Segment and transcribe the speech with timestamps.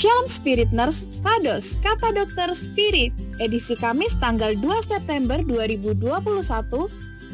[0.00, 6.16] Shalom Spirit Nurse, Kados, Kata Dokter Spirit, edisi Kamis tanggal 2 September 2021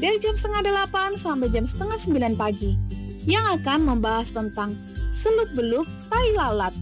[0.03, 2.75] dari jam setengah 8 sampai jam setengah 9 pagi
[3.23, 4.75] yang akan membahas tentang
[5.15, 6.75] seluk-beluk tai lalat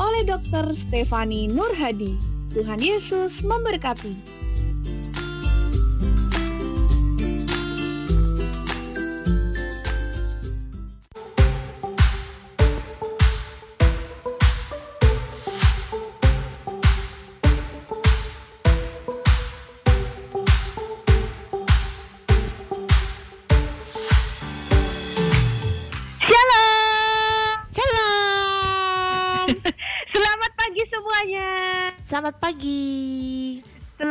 [0.00, 0.72] oleh Dr.
[0.72, 2.16] Stefani Nurhadi.
[2.56, 4.16] Tuhan Yesus memberkati.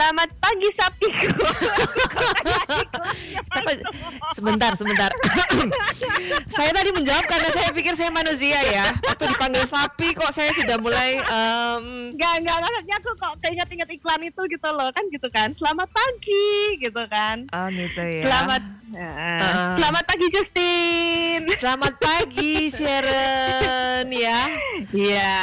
[0.09, 1.38] Selamat pagi sapiku.
[4.36, 5.12] sebentar, sebentar.
[6.55, 8.94] saya tadi menjawab karena saya pikir saya manusia ya.
[9.05, 12.14] Waktu dipanggil sapi kok saya sudah mulai um...
[12.16, 15.52] Gak, gak, maksudnya aku kok keinget-inget iklan itu gitu loh kan gitu kan.
[15.56, 17.48] Selamat pagi gitu kan.
[17.52, 18.23] Oh gitu ya.
[18.25, 18.61] Selamat
[18.95, 21.39] uh, Selamat pagi Justin.
[21.58, 24.42] Selamat pagi Sharon ya.
[24.94, 25.38] Iya.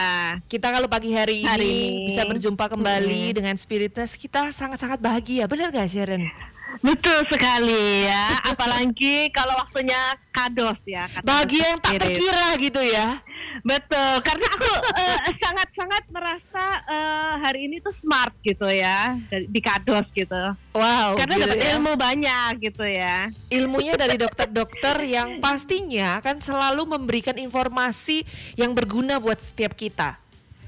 [0.46, 3.34] Kita kalau pagi hari, hari ini, ini bisa berjumpa kembali hmm.
[3.36, 5.46] dengan Spiritus kita sangat-sangat bahagia.
[5.46, 6.26] Benar gak Sharon?
[6.84, 9.98] Betul sekali ya, apalagi kalau waktunya
[10.32, 11.08] kados ya.
[11.24, 13.20] Bahagia yang tak terkira gitu ya.
[13.64, 19.60] Betul, karena aku eh, sangat-sangat uh, merasa uh, hari ini tuh smart gitu ya di
[19.64, 20.42] kados gitu.
[20.76, 21.16] Wow.
[21.16, 21.66] Karena dapat ya.
[21.76, 23.32] ilmu banyak gitu ya.
[23.48, 28.28] Ilmunya dari dokter-dokter yang pastinya akan selalu memberikan informasi
[28.60, 30.25] yang berguna buat setiap kita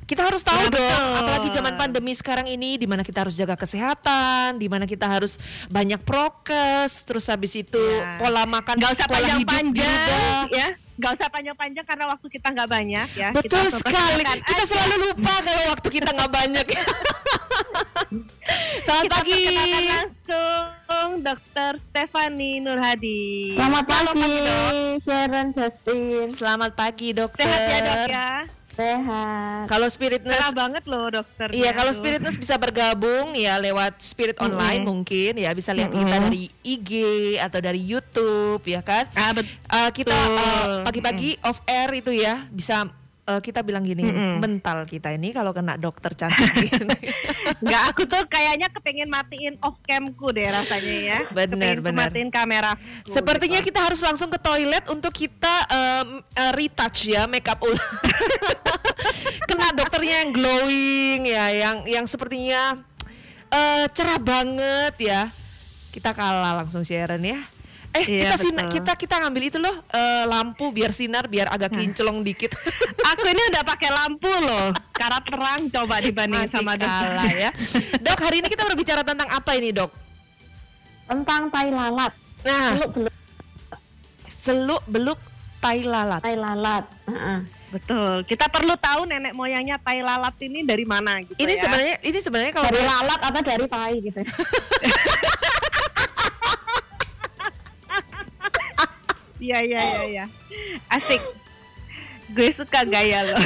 [0.08, 1.20] kita harus tahu ya, dong, betul.
[1.20, 5.36] apalagi zaman pandemi sekarang ini, di mana kita harus jaga kesehatan, di mana kita harus
[5.68, 8.16] banyak prokes, terus habis itu ya.
[8.16, 12.68] pola makan, gak usah pola panjang panjang, ya, gak usah panjang-panjang karena waktu kita nggak
[12.72, 13.28] banyak ya.
[13.36, 14.64] Betul kita sekali, kita aja.
[14.64, 16.66] selalu lupa kalau waktu kita nggak banyak.
[18.88, 19.44] Selamat kita pagi.
[19.92, 23.52] langsung Dokter Stefani Nurhadi.
[23.52, 26.26] Selamat, Selamat pagi, pagi Sharon Justin.
[26.32, 27.44] Selamat pagi dokter.
[27.44, 28.57] Sehat ya dok ya.
[28.78, 29.66] Sehat.
[29.66, 31.50] Kalau Spiritness Cerah banget loh dokter.
[31.50, 34.86] Iya, kalau Spiritness bisa bergabung ya lewat Spirit Online mm -hmm.
[34.86, 36.06] mungkin ya bisa lihat mm -hmm.
[36.06, 36.92] kita dari IG
[37.42, 39.10] atau dari YouTube ya kan.
[39.18, 39.50] Ah, betul.
[39.66, 41.48] Uh, kita pagi pagi-pagi mm -hmm.
[41.50, 42.86] off air itu ya bisa
[43.28, 44.40] uh, kita bilang gini, mm-hmm.
[44.40, 46.98] mental kita ini kalau kena dokter cantik gini.
[47.58, 51.18] Enggak, aku tuh kayaknya kepengen matiin off camku deh rasanya ya.
[51.34, 52.08] Benar, benar.
[52.10, 52.72] Matiin kamera.
[53.02, 53.74] Sepertinya gitu.
[53.74, 57.94] kita harus langsung ke toilet untuk kita um, uh, retouch ya makeup ulang.
[59.48, 62.78] kena dokternya yang glowing ya, yang yang sepertinya
[63.50, 65.20] uh, cerah banget ya.
[65.90, 67.57] Kita kalah langsung Sharon ya.
[67.96, 71.72] Eh iya, kita sinar, kita kita ngambil itu loh uh, lampu biar sinar biar agak
[71.72, 71.80] nah.
[71.80, 72.52] kinclong dikit.
[73.16, 76.88] Aku ini udah pakai lampu loh, karena terang coba dibanding Masih sama dok
[77.32, 77.50] ya.
[78.04, 79.88] Dok hari ini kita berbicara tentang apa ini dok?
[81.08, 82.12] Tentang tai lalat.
[82.44, 83.14] Nah, seluk beluk.
[84.28, 85.20] Seluk beluk
[85.64, 86.20] tai lalat.
[86.20, 86.84] Tai lalat.
[87.08, 87.38] Uh -uh.
[87.68, 88.24] Betul.
[88.24, 91.60] Kita perlu tahu nenek moyangnya tai lalat ini dari mana gitu ini ya.
[91.68, 94.20] sebenarnya ini sebenarnya kalau dari lalat apa dari tai gitu.
[99.38, 100.24] Iya iya iya iya.
[100.90, 101.22] Asik.
[102.34, 103.38] Gue suka gaya lo.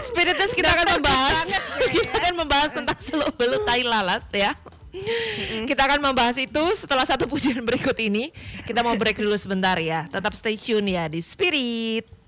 [0.00, 1.46] Spiritus kita akan membahas
[1.94, 4.52] kita akan membahas tentang seluk beluk tai lalat ya.
[5.64, 8.34] Kita akan membahas itu setelah satu pujian berikut ini.
[8.66, 10.10] Kita mau break dulu sebentar ya.
[10.10, 12.19] Tetap stay tune ya di Spirit.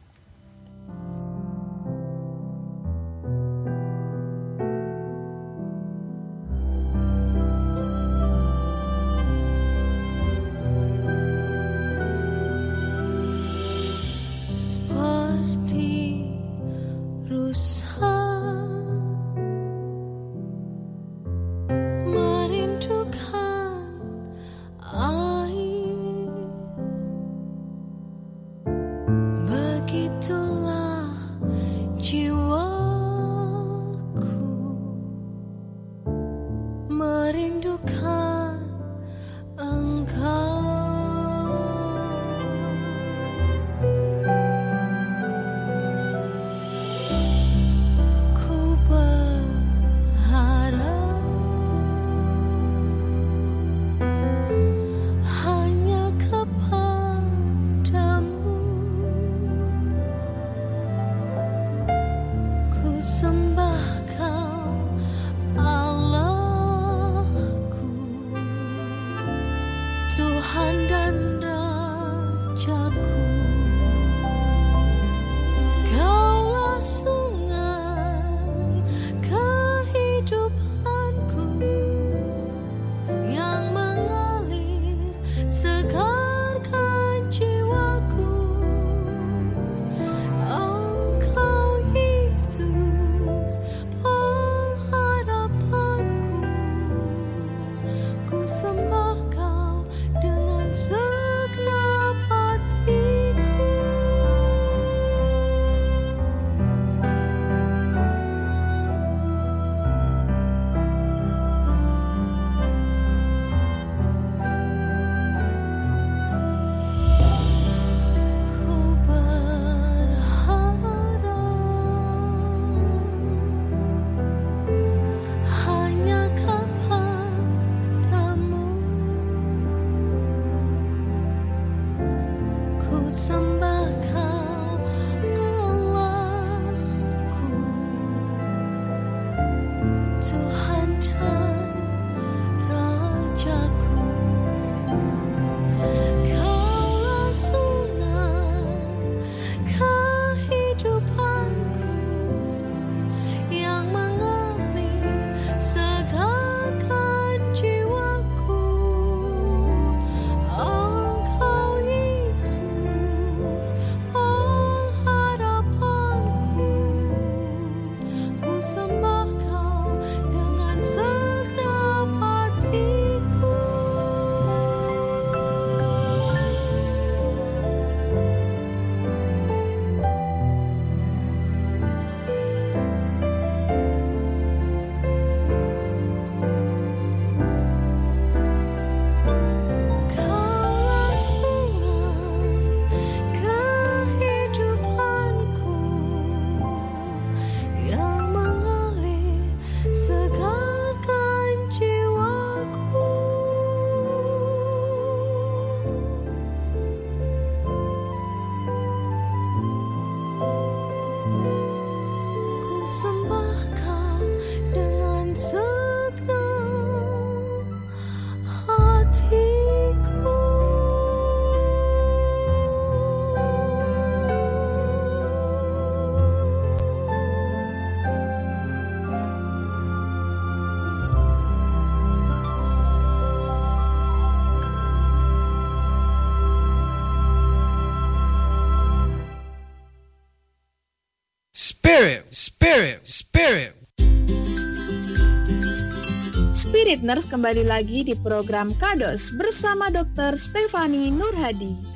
[247.03, 250.39] Nurse kembali lagi di program Kados bersama Dr.
[250.39, 251.92] Stefani Nurhadi.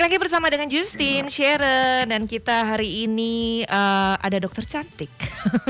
[0.00, 5.12] Balik lagi bersama dengan Justin, Sharon dan kita hari ini eh, ada dokter cantik.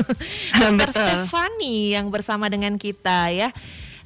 [0.55, 1.03] dokter Betul.
[1.03, 3.51] Stefani yang bersama dengan kita ya.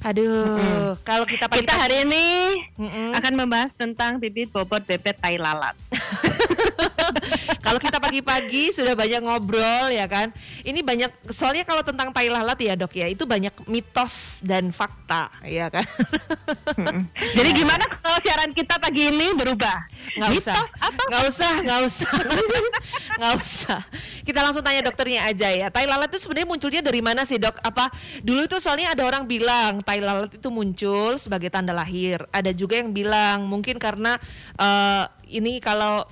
[0.02, 2.26] Aduh, kalau kita pagi Kita hari ini
[2.74, 3.14] Mm-mm.
[3.14, 5.78] akan membahas tentang bibit bobot bebet tai lalat.
[7.64, 10.30] Kalau kita pagi-pagi sudah banyak ngobrol ya kan.
[10.62, 15.30] Ini banyak soalnya kalau tentang tai lalat ya dok ya itu banyak mitos dan fakta
[15.42, 15.86] ya kan.
[17.36, 19.90] Jadi gimana kalau siaran kita pagi ini berubah?
[20.16, 22.12] Nggak usah, Mitos atau nggak usah, nggak usah,
[23.18, 23.80] nggak usah.
[24.22, 25.66] Kita langsung tanya dokternya aja ya.
[25.70, 27.58] Tai lalat itu sebenarnya munculnya dari mana sih dok?
[27.62, 27.90] Apa
[28.22, 32.22] dulu itu soalnya ada orang bilang tai lalat itu muncul sebagai tanda lahir.
[32.30, 34.18] Ada juga yang bilang mungkin karena
[34.58, 36.06] eh, ini kalau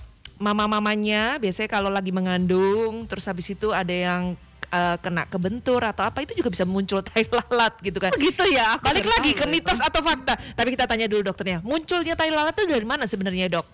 [0.44, 4.36] mama-mamanya biasanya kalau lagi mengandung, terus habis itu ada yang
[4.68, 8.12] eh, kena kebentur atau apa itu juga bisa muncul tai lalat gitu kan.
[8.20, 8.76] gitu ya?
[8.76, 9.52] Aku Balik lagi ke itu.
[9.56, 10.36] mitos atau fakta.
[10.36, 11.64] Tapi kita tanya dulu dokternya.
[11.64, 13.66] Munculnya tai lalat itu dari mana sebenarnya dok?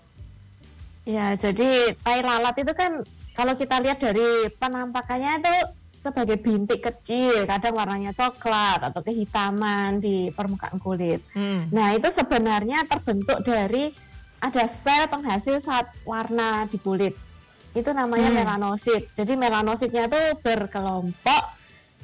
[1.03, 5.53] Ya, jadi tai lalat itu kan kalau kita lihat dari penampakannya itu
[5.85, 11.21] sebagai bintik kecil, kadang warnanya coklat atau kehitaman di permukaan kulit.
[11.33, 11.69] Hmm.
[11.69, 13.93] Nah, itu sebenarnya terbentuk dari
[14.41, 17.13] ada sel penghasil zat warna di kulit.
[17.71, 18.37] Itu namanya Hmm.
[18.41, 19.13] melanosit.
[19.13, 21.43] Jadi melanositnya itu berkelompok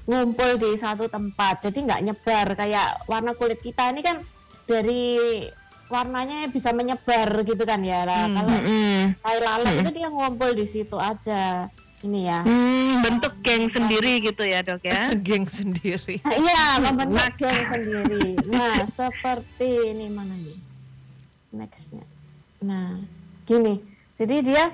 [0.05, 1.67] ngumpul di satu tempat.
[1.67, 4.21] Jadi nggak nyebar kayak warna kulit kita ini kan
[4.63, 5.43] dari
[5.87, 8.05] warnanya bisa menyebar gitu kan ya.
[8.05, 8.35] Lah, Hmm.
[8.37, 8.99] kalau Mm-mm.
[9.19, 9.81] tai lalat Hmm.
[9.81, 11.67] itu dia ngumpul di situ aja.
[11.97, 12.45] Ini ya.
[12.45, 15.09] Hmm, bentuk geng sendiri gitu ya dok ya?
[15.25, 16.21] Geng sendiri.
[16.21, 18.37] Nah, iya, membentuk geng sendiri.
[18.45, 20.61] Nah, seperti ini mana nih?
[21.57, 22.05] Nextnya.
[22.59, 22.97] Nah,
[23.43, 23.79] gini.
[24.13, 24.73] Jadi dia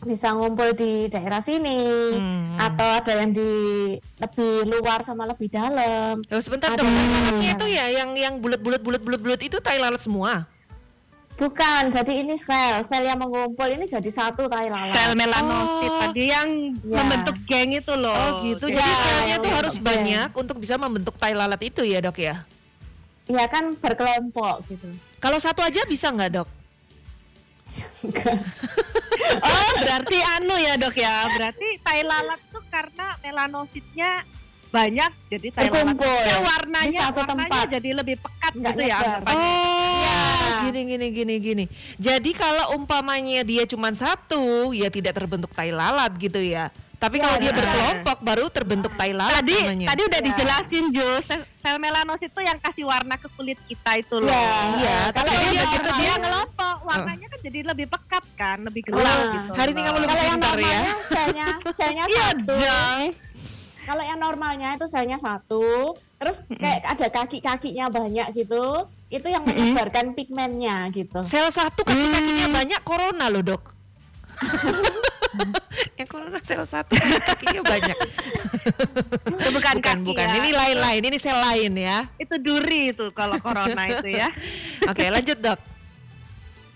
[0.00, 1.80] bisa ngumpul di daerah sini,
[2.12, 2.60] Hmm.
[2.60, 3.50] atau ada yang di
[3.96, 6.20] lebih luar sama lebih dalam.
[6.20, 6.86] Oh, sebentar Ada dok.
[6.86, 10.44] yang- Lalatnya itu ya yang yang bulat-bulat bulat-bulat bulat itu tai lalat semua.
[11.34, 14.94] Bukan, jadi ini sel, sel yang mengumpul ini jadi satu tai lalat.
[14.94, 15.98] Sel melanosit Oh.
[15.98, 17.02] tadi yang Ya.
[17.02, 18.14] membentuk geng itu loh.
[18.14, 18.70] Oh, gitu.
[18.70, 21.98] ya, Jadi selnya yang tuh harus membentuk banyak untuk bisa membentuk tai lalat itu ya
[21.98, 22.46] dok ya.
[23.24, 24.86] Iya kan berkelompok gitu.
[25.18, 26.48] Kalau satu aja bisa nggak dok?
[29.36, 31.26] Oh, berarti anu ya dok ya.
[31.28, 34.10] Berarti tai lalat tuh karena melanositnya
[34.68, 37.66] banyak, jadi tai lalat ya, Di warnanya satu warnanya tempat.
[37.70, 38.98] jadi lebih pekat Nggak gitu ya.
[39.00, 39.20] nyebar.
[39.24, 39.38] Oh,
[39.96, 40.20] Iya.
[40.62, 41.64] gini gini gini gini.
[41.96, 46.68] Jadi kalau umpamanya dia cuma satu, ya tidak terbentuk tai lalat gitu ya.
[46.94, 47.60] Tapi kalau dia benar.
[47.60, 49.86] berkelompok baru terbentuk tai lalat Tadi namanya.
[49.88, 50.26] tadi udah Iya.
[50.26, 54.32] dijelasin Jo, sel, sel melanosit itu yang kasih warna ke kulit kita itu loh.
[54.32, 55.64] Iya, Iya, Kalau tapi dia dia
[57.44, 59.50] jadi lebih pekat kan, lebih gelap Ah, gitu.
[59.52, 60.64] hari ini kamu lebih Kalau yang pintar ya.
[60.64, 62.40] normalnya selnya selnya Iya satu.
[62.56, 63.00] dong.
[63.84, 65.64] Kalau yang normalnya itu selnya satu,
[66.16, 68.64] terus kayak ada kaki-kakinya banyak gitu,
[69.08, 71.20] itu yang menyebarkan pigmennya gitu.
[71.20, 73.62] Sel satu kaki-kakinya banyak corona loh, Dok.
[76.00, 77.96] yang corona sel satu kaki-kakinya banyak.
[79.20, 80.26] Itu bukan, bukan, kaki bukan.
[80.26, 80.34] ya.
[80.34, 82.08] Ini lain-lain, ini sel lain ya.
[82.16, 84.32] Itu duri itu kalau corona itu ya.
[84.90, 85.60] Oke, lanjut, Dok.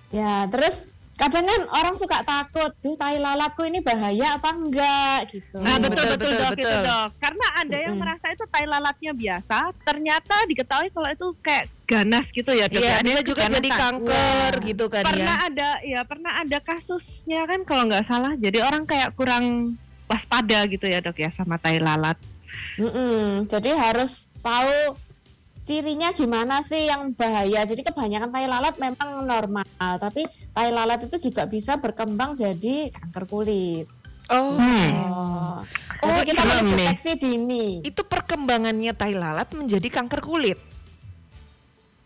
[0.08, 5.58] Ya, terus kadang kan orang suka takut, tuh tai lalatku ini bahaya apa enggak gitu.
[5.58, 6.82] Nah, Hmm, betul betul, betul, betul, dok itu betul.
[6.86, 7.10] dok.
[7.18, 12.50] Karena ada yang merasa itu tai lalatnya biasa, ternyata diketahui kalau itu kayak ganas gitu
[12.54, 12.80] ya dok.
[12.80, 13.04] Iya, ya.
[13.04, 15.46] Bisa juga jadi kanker gitu kan Pernah ya.
[15.50, 18.32] ada ya pernah ada kasusnya kan kalau nggak salah.
[18.38, 19.74] Jadi orang kayak kurang
[20.06, 22.16] waspada gitu ya dok ya sama tai lalat.
[22.80, 24.96] Mm-mm, Jadi harus tahu
[25.68, 27.68] cirinya gimana sih yang bahaya.
[27.68, 29.68] Jadi kebanyakan tai lalat memang normal,
[30.00, 30.24] tapi
[30.56, 33.84] tai lalat itu juga bisa berkembang jadi kanker kulit.
[34.32, 34.56] Oh.
[34.56, 35.60] Oh,
[35.98, 37.66] Oh, jadi kita perlu deteksi dini.
[37.84, 40.58] Itu perkembangannya tai lalat menjadi kanker kulit.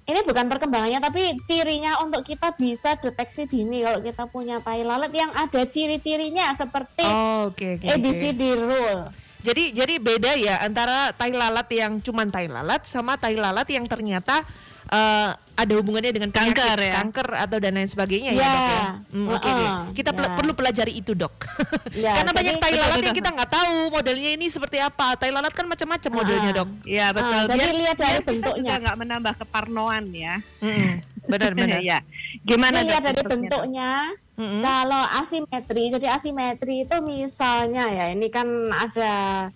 [0.03, 5.15] Ini bukan perkembangannya, tapi cirinya untuk kita bisa deteksi dini kalau kita punya tai lalat
[5.15, 7.87] yang ada ciri-cirinya seperti Oh, oke oke.
[7.87, 7.95] oke.
[7.95, 9.07] ABCD rule.
[9.43, 13.85] Jadi jadi beda ya antara tai lalat yang cuman tai lalat sama tai lalat yang
[13.85, 14.47] ternyata
[14.85, 16.95] eh, ada hubungannya dengan penyakit, Kanker ya?
[16.97, 18.83] kanker atau dan lain sebagainya ya, Ya, dok ya.
[19.13, 19.51] Hmm, oke, oke.
[19.53, 20.35] uh-uh, Kita pel- ya.
[20.35, 21.35] perlu pelajari itu dok.
[21.95, 25.13] Ya, Karena jadi- banyak tai Betul, lalat yang kita nggak tahu modelnya ini seperti apa.
[25.15, 26.59] Tai lalat kan macam-macam modelnya Uh-uh.
[26.59, 26.69] dok.
[26.83, 27.37] Iya betul.
[27.37, 28.57] Ah, jadi lihat dari kita bentuknya.
[28.65, 30.35] juga nggak menambah keparnoan ya.
[30.59, 30.93] Mm-mm.
[31.27, 31.81] Benar-benar.
[31.91, 31.99] ya.
[32.43, 34.11] Gimana lihat dari bentuknya.
[34.33, 34.65] Mm-mm.
[34.65, 39.49] Kalau asimetri, jadi asimetri itu misalnya ya, ini kan ada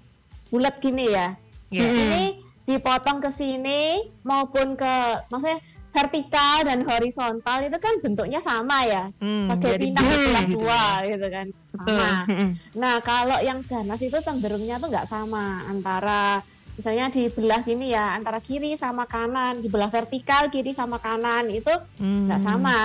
[0.53, 1.33] bulat gini ya.
[1.73, 1.89] Iya.
[1.91, 2.25] Ini
[2.67, 4.95] dipotong ke sini maupun ke
[5.31, 5.59] maksudnya
[5.97, 9.09] vertikal dan horizontal itu kan bentuknya sama ya.
[9.17, 11.09] Hmm, Pakai pinang belah gitu dua ya.
[11.17, 11.47] gitu kan.
[11.73, 12.11] Sama.
[12.77, 16.45] Nah, kalau yang ganas itu cenderungnya tuh nggak sama antara
[16.77, 22.37] misalnya dibelah gini ya antara kiri sama kanan dibelah vertikal kiri sama kanan itu nggak
[22.37, 22.47] Hmm.
[22.47, 22.77] sama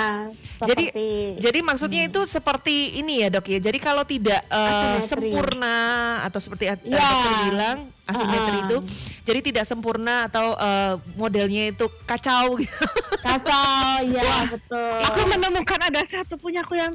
[0.64, 3.60] Jadi- seperti Jadi maksudnya itu seperti ini ya dok ya.
[3.60, 5.04] Jadi kalau tidak Asimetri.
[5.28, 5.76] sempurna
[6.24, 6.76] atau seperti Ya.
[6.80, 8.66] dokter bilang asimetri Uh-uh.
[8.66, 8.78] itu,
[9.24, 12.86] jadi tidak sempurna atau eh, modelnya itu kacau gitu.
[13.22, 16.92] kacau ya betul Aku menemukan ada satu punyaku yang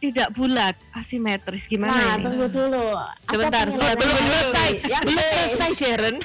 [0.00, 1.68] tidak bulat, asimetris.
[1.68, 2.24] Gimana nah ini?
[2.24, 2.84] tunggu dulu
[3.28, 3.94] Sebentar, sebentar.
[4.00, 6.16] Belum selesai, Yang belum selesai Sharon.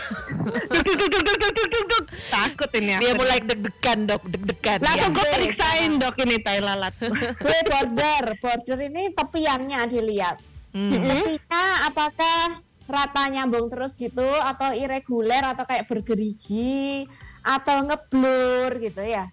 [2.32, 3.02] Takut ini aku.
[3.04, 4.80] Dia mulai deg-degan dok, deg-degan.
[4.80, 5.18] Langsung ya.
[5.20, 6.96] gue periksain dok ini tai lalat.
[7.46, 10.40] B border border ini tepiannya dilihat
[10.76, 10.92] Hmm.
[10.92, 17.08] tepinya apakah rata nyambung terus gitu atau irregular atau kayak bergerigi
[17.40, 19.32] atau ngeblur gitu ya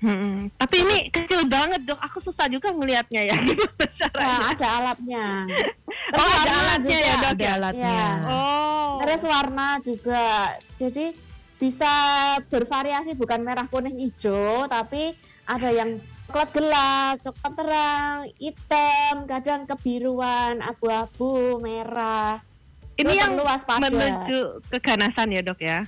[0.00, 2.00] Hmm, Tapi ini kecil banget dok.
[2.00, 3.36] Aku susah juga ngelihatnya ya.
[4.10, 7.20] Nah, ada alatnya Terus Oh, ada alatnya ya, juga.
[7.20, 7.52] Dok, Ada ya?
[7.54, 7.92] alatnya.
[7.92, 8.10] Ya.
[8.26, 8.90] Oh.
[8.98, 10.26] Terus warna juga.
[10.74, 11.04] Jadi
[11.56, 11.92] bisa
[12.48, 15.12] bervariasi bukan merah kuning hijau tapi
[15.44, 22.40] ada yang coklat gelap, coklat terang, hitam, kadang kebiruan, abu-abu, merah.
[22.94, 23.84] ini Terus yang waspada.
[23.84, 24.38] menuju
[24.68, 25.84] keganasan ya dok ya.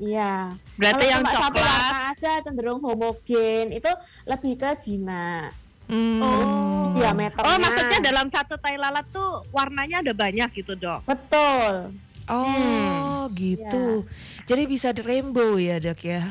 [0.00, 0.56] Iya.
[0.74, 1.60] Berarti Kalau yang satu coklat.
[1.60, 3.90] warna aja cenderung homogen, itu
[4.24, 5.52] lebih ke jinak.
[5.86, 6.18] Hmm.
[6.18, 6.94] Terus Oh.
[6.96, 7.44] diameternya.
[7.44, 11.04] Oh maksudnya dalam satu tai lalat tuh warnanya ada banyak gitu dok.
[11.04, 11.92] Betul.
[12.26, 14.06] Oh gitu.
[14.44, 16.22] Jadi bisa di rainbow ya dok ya.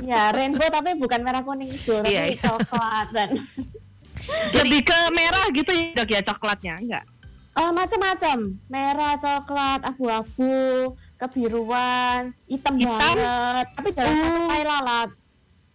[0.00, 2.40] Ya, rainbow tapi bukan merah kuning hijau, tapi Iya, iya.
[2.40, 3.30] coklat dan
[4.52, 7.04] Lebih ke merah gitu ya dok ya coklatnya enggak?
[7.54, 10.54] Eh, macam-macam merah coklat abu-abu
[11.14, 12.98] kebiruan hitam, Hitam?
[12.98, 14.48] banget tapi dalam satu Oh.
[14.48, 15.10] tai lalat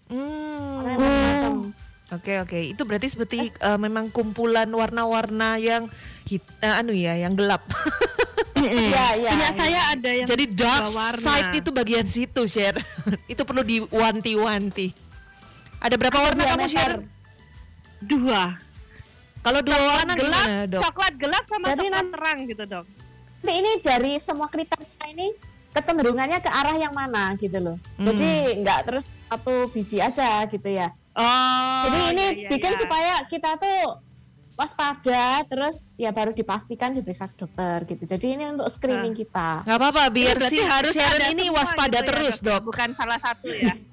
[0.10, 0.76] Hmm.
[0.84, 1.54] Macam-macam
[2.10, 5.86] Oke oke, itu berarti seperti eh, memang kumpulan warna-warna yang
[6.26, 7.62] hit, eh, anu ya, yang gelap.
[8.60, 9.56] Iya, iya, Punya iya.
[9.56, 11.16] saya ada yang Jadi dark warna.
[11.16, 12.76] side itu bagian situ, Share.
[13.32, 14.92] itu perlu diwanti-wanti.
[15.80, 16.66] Ada berapa warna kamu.
[16.68, 16.98] Share?
[18.02, 18.58] dua.
[19.40, 20.82] Kalau dua warna gelap, gimana, Dok?
[20.84, 22.86] coklat gelap sama Jadi coklat terang gitu dok.
[23.40, 25.28] Tapi ini dari semua kriteria ini
[25.70, 28.10] kecenderungannya ke arah yang mana gitu loh Hmm.
[28.10, 31.84] jadi nggak terus satu biji aja gitu ya Oh.
[31.86, 32.80] jadi ini iya, iya, bikin iya.
[32.80, 34.02] supaya kita tuh
[34.56, 39.78] waspada terus ya baru dipastikan diperiksa ke dokter gitu jadi ini untuk screening kita Nggak
[39.78, 42.62] apa-apa, biar Berarti si harus Sharon ada ini waspada gitu ya, terus, Dok.
[42.68, 43.72] Bukan salah satu ya.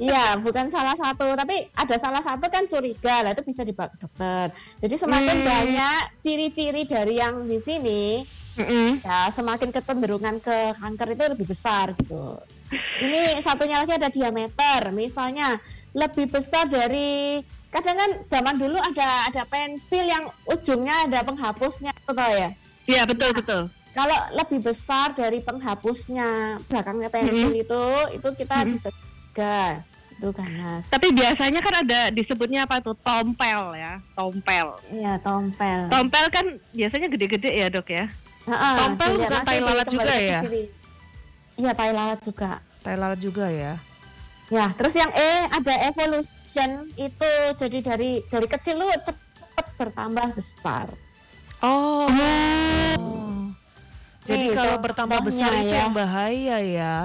[0.00, 4.00] Iya, bukan salah satu, tapi ada salah satu kan curiga, lah itu bisa dibawa ke
[4.00, 4.48] dokter.
[4.80, 5.48] Jadi semakin Hmm.
[5.48, 8.24] banyak ciri-ciri dari yang di sini,
[8.56, 9.04] Mm-mm.
[9.04, 12.40] ya semakin kecenderungan ke kanker itu lebih besar gitu.
[13.04, 15.60] Ini satunya lagi ada diameter, misalnya
[15.92, 22.30] lebih besar dari kadang kan zaman dulu ada ada pensil yang ujungnya ada penghapusnya, betul
[22.34, 22.50] ya?
[22.88, 23.62] Iya betul betul.
[23.90, 28.70] Kalau lebih besar dari penghapusnya belakangnya pensil itu, itu kita Mhm.
[28.70, 28.88] bisa
[29.40, 29.82] curiga
[30.20, 30.84] itu ganas.
[30.92, 34.76] Tapi biasanya kan ada disebutnya apa tuh tompel ya, tompel.
[34.92, 35.88] Iya, tompel.
[35.88, 38.04] Tompel kan biasanya gede-gede ya dok ya.
[38.44, 40.40] Heeh, Tompel bukan tai lalat juga ya?
[41.56, 42.60] Iya, tai lalat juga.
[42.84, 43.80] Tai lalat juga ya.
[44.50, 50.92] Ya, terus yang E ada evolution itu jadi dari dari kecil lu cepet bertambah besar.
[51.64, 52.10] Oh.
[54.20, 55.88] Jadi Nih, kalau bertambah besar itu ya.
[55.88, 56.96] yang bahaya ya.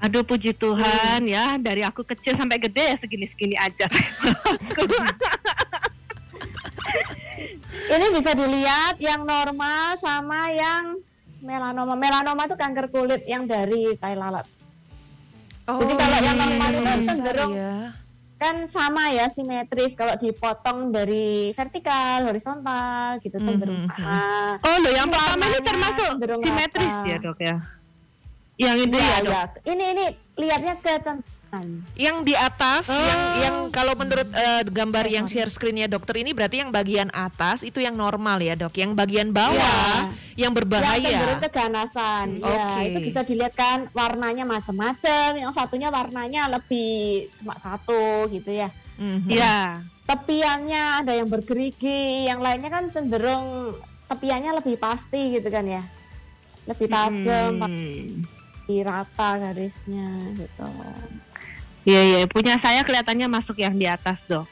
[0.00, 3.84] Aduh puji Tuhan ya dari aku kecil sampai gede ya segini-segini aja.
[7.90, 10.96] Ini bisa dilihat yang normal sama yang
[11.40, 11.94] melanoma.
[11.94, 14.46] Melanoma itu kanker kulit yang dari tai lalat.
[15.66, 17.76] Jadi kalau yang normal itu besar cenderung ya.
[18.34, 23.86] kan sama ya simetris kalau dipotong dari vertikal, horizontal gitu cenderung Mhm.
[23.86, 24.16] sama.
[24.64, 27.04] Oh loh yang pertama ini warnanya termasuk simetris rata.
[27.06, 27.56] ya dok ya.
[28.60, 29.32] Yang itu Iya, ya dok.
[29.32, 29.42] iya.
[29.66, 30.04] Ini ini
[30.36, 31.66] lihatnya kecenderungan.
[31.96, 32.94] Yang di atas, Oh.
[32.94, 37.62] yang yang kalau menurut eh, gambar yang share screennya dokter ini berarti yang bagian atas
[37.62, 38.70] itu yang normal ya dok.
[38.72, 41.00] Yang bagian bawah yang Yang berbahaya.
[41.02, 42.26] cenderung keganasan.
[42.36, 42.80] Ya, Oke.
[42.86, 45.28] itu bisa dilihat kan warnanya macam-macam.
[45.34, 46.92] Yang satunya warnanya lebih
[47.34, 48.68] cuma satu gitu ya.
[48.96, 49.26] Mhm.
[49.26, 49.80] Iya.
[50.04, 55.82] Tepiannya ada yang bergerigi, yang lainnya kan cenderung tepiannya lebih pasti gitu kan ya.
[56.62, 58.22] Lebih tajam, Hmm.
[58.70, 60.06] Lebih rata garisnya
[60.38, 60.68] gitu.
[61.82, 64.46] Iya iya punya saya kelihatannya masuk yang di atas dok.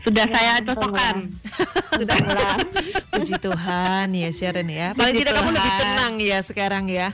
[0.00, 1.28] Sudah Ya, saya cocokkan.
[2.00, 2.56] Sudah mulai.
[3.12, 4.96] Puji Tuhan ya Sharon ya.
[4.96, 7.12] Paling tidak kamu lebih tenang ya sekarang ya.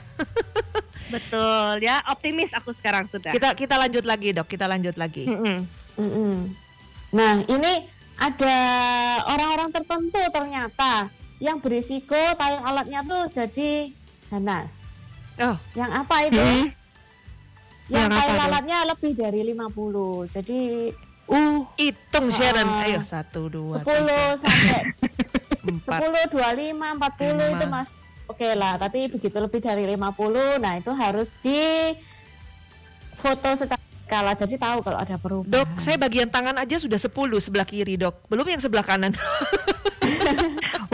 [1.13, 3.35] Betul ya optimis aku sekarang sudah.
[3.35, 4.47] Kita kita lanjut lagi dok.
[4.47, 5.27] Kita lanjut lagi.
[5.27, 5.67] Mm-mm.
[5.99, 6.35] Mm-mm.
[7.11, 8.59] Nah, ini ada
[9.35, 11.11] orang-orang tertentu ternyata
[11.43, 13.91] yang berisiko tayang alatnya tuh jadi
[14.31, 14.86] ganas.
[15.39, 16.41] Oh Yang apa itu?
[16.41, 16.65] Hmm.
[17.87, 18.45] Yang Yang apa tayang tuh?
[18.49, 20.33] alatnya lebih dari 50.
[20.33, 20.59] Jadi
[21.27, 22.63] Uh hitung Sharon.
[22.65, 22.83] Ah.
[22.87, 24.95] Ayo satu dua 10 sampai
[25.67, 25.99] empat.
[25.99, 27.65] 10, 25, 40 itu Lima.
[27.67, 27.87] mas
[28.25, 28.79] oke lah.
[28.79, 31.59] Tapi begitu lebih dari 50, nah itu harus di
[33.13, 34.31] foto secara skala.
[34.33, 35.51] Jadi tahu kalau ada perubahan.
[35.51, 38.23] Dok, saya bagian tangan aja sudah 10 sebelah kiri dok.
[38.27, 39.11] Belum yang sebelah kanan.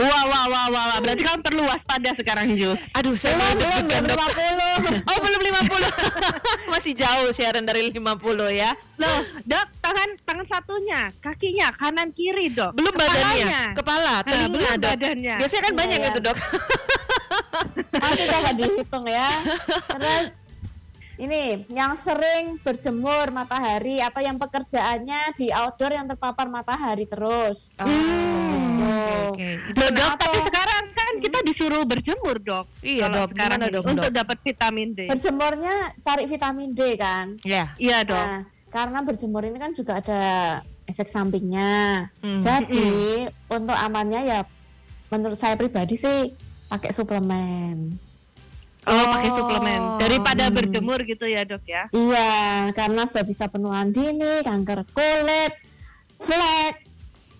[0.04, 0.98] Wah wah wah wah wah.
[1.00, 2.92] berarti kamu perlu waspada sekarang Jus.
[2.92, 4.30] Aduh, saya belum, belum, belum dok.
[5.00, 5.08] 50.
[5.08, 5.72] Oh belum 50
[6.72, 8.04] Masih jauh Sharon dari 50
[8.52, 12.76] ya Loh, dok, tangan tangan satunya, kakinya kanan kiri dok.
[12.76, 13.62] Belum badannya Kepalanya.
[13.72, 15.34] Kepala, Nah, telinga belum dok badannya.
[15.40, 16.08] Biasanya kan Iya, banyak iya.
[16.10, 16.36] itu dok
[18.02, 19.30] Nanti coba dihitung ya.
[19.88, 20.26] Terus
[21.14, 27.70] ini yang sering berjemur matahari atau yang pekerjaannya di outdoor yang terpapar matahari terus.
[27.78, 28.63] Oh, Risiko.
[28.94, 29.48] Oke, oke.
[29.66, 30.06] Itu Loh, kenapa?
[30.06, 32.66] dok, tapi sekarang kan kita disuruh berjemur dok.
[32.80, 33.28] Iya, Kalau dok.
[33.30, 35.00] sekarang dok, untuk dapat vitamin D.
[35.06, 37.26] Berjemurnya cari vitamin D kan.
[37.42, 38.16] Ya Iya dok.
[38.16, 40.22] Nah, karena berjemur ini kan juga ada
[40.84, 42.08] efek sampingnya.
[42.18, 42.38] Hmm.
[42.38, 42.88] Jadi
[43.46, 44.38] untuk amannya ya
[45.08, 46.34] menurut saya pribadi sih
[46.66, 47.94] pakai suplemen.
[48.84, 50.54] Oh, pakai suplemen daripada Hmm.
[50.54, 51.88] berjemur gitu ya dok ya.
[51.88, 52.32] Iya,
[52.72, 55.56] karena sudah bisa penuaan dini, kanker kulit,
[56.18, 56.83] flek.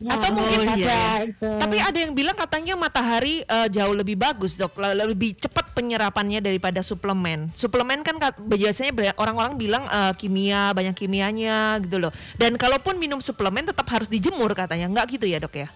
[0.05, 1.25] Ya, Atau mungkin- ada iya.
[1.25, 1.49] itu.
[1.49, 6.45] Tapi ada yang bilang katanya matahari eh, jauh lebih bagus dok, Le- lebih cepat penyerapannya
[6.45, 7.49] daripada suplemen.
[7.57, 12.13] Suplemen kan biasanya orang-orang bilang eh, kimia banyak kimianya gitu loh.
[12.37, 15.73] Dan kalaupun minum suplemen tetap harus dijemur katanya, nggak gitu ya dok ya?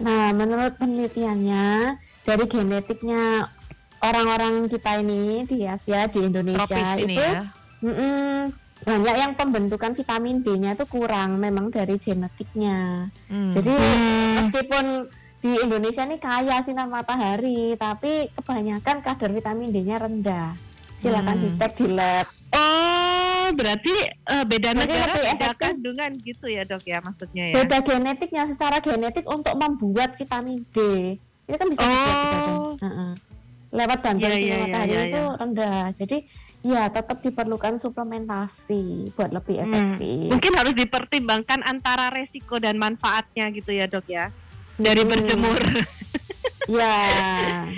[0.00, 3.46] Nah, menurut penelitiannya dari genetiknya
[4.00, 7.42] orang-orang kita ini di Asia, di Indonesia Tropis ini itu ya.
[7.78, 13.08] mm-mm, banyak yang pembentukan vitamin D-nya itu kurang memang dari genetiknya.
[13.32, 13.48] Hmm.
[13.48, 13.72] Jadi
[14.36, 15.08] meskipun
[15.40, 20.52] di Indonesia ini kaya sinar matahari, tapi kebanyakan kadar vitamin D-nya rendah.
[20.94, 21.44] Silakan Hmm.
[21.56, 22.28] dicek di lab.
[22.54, 27.54] Oh, berarti eh, beda Jadi negara lebih beda kandungan gitu ya dok ya maksudnya ya.
[27.60, 30.78] Beda genetiknya secara genetik untuk membuat vitamin D.
[31.44, 32.54] Itu kan bisa dibuat di badan.
[32.54, 32.74] Oh.
[32.78, 33.10] Heeh.
[33.74, 35.84] Lewat bantuan Iya, sinar iya, iya, matahari iya, itu rendah.
[35.90, 36.16] Jadi
[36.64, 39.68] ya tetap diperlukan suplementasi buat lebih Hmm.
[39.68, 40.32] efektif.
[40.32, 44.32] Mungkin harus dipertimbangkan antara resiko dan manfaatnya gitu ya dok ya.
[44.74, 45.10] Dari Hmm.
[45.12, 45.60] berjemur.
[46.64, 47.68] Ya.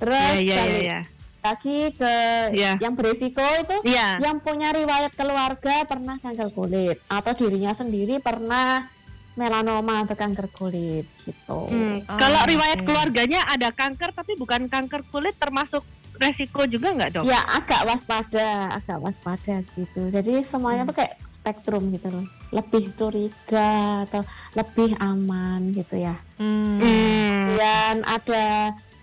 [0.00, 0.56] Terus Iya iya iya.
[0.56, 1.00] balik iya.
[1.44, 2.14] lagi ke
[2.50, 2.72] Iya.
[2.80, 4.16] yang beresiko itu Iya.
[4.18, 8.88] yang punya riwayat keluarga pernah kanker kulit atau dirinya sendiri pernah
[9.36, 11.68] melanoma atau kanker kulit gitu.
[11.68, 12.86] Hmm, Oh, Kalau riwayat oke.
[12.88, 15.84] keluarganya ada kanker tapi bukan kanker kulit termasuk
[16.18, 17.24] resiko juga nggak dok?
[17.24, 20.08] Ya agak waspada, agak waspada gitu.
[20.08, 22.26] Jadi semuanya tuh kayak spektrum gitu loh.
[22.52, 24.22] Lebih curiga atau
[24.54, 26.16] lebih aman gitu ya.
[26.40, 26.78] Hmm.
[26.78, 27.56] Hmm.
[27.56, 28.46] Kemudian ada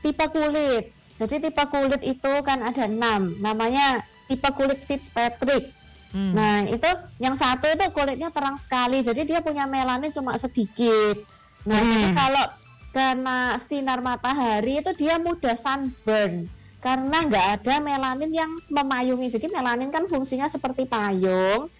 [0.01, 0.93] tipe kulit.
[1.13, 3.37] Jadi tipe kulit itu kan ada enam.
[3.39, 5.69] Namanya tipe kulit Fitzpatrick.
[6.13, 6.33] Hmm.
[6.37, 9.01] Nah itu yang satu itu kulitnya terang sekali.
[9.01, 11.21] Jadi dia punya melanin cuma sedikit.
[11.65, 11.89] Nah Hmm.
[11.89, 12.45] jadi kalau
[12.93, 16.45] kena sinar matahari itu dia mudah sunburn
[16.83, 19.31] karena nggak ada melanin yang memayungi.
[19.31, 21.71] Jadi melanin kan fungsinya seperti payung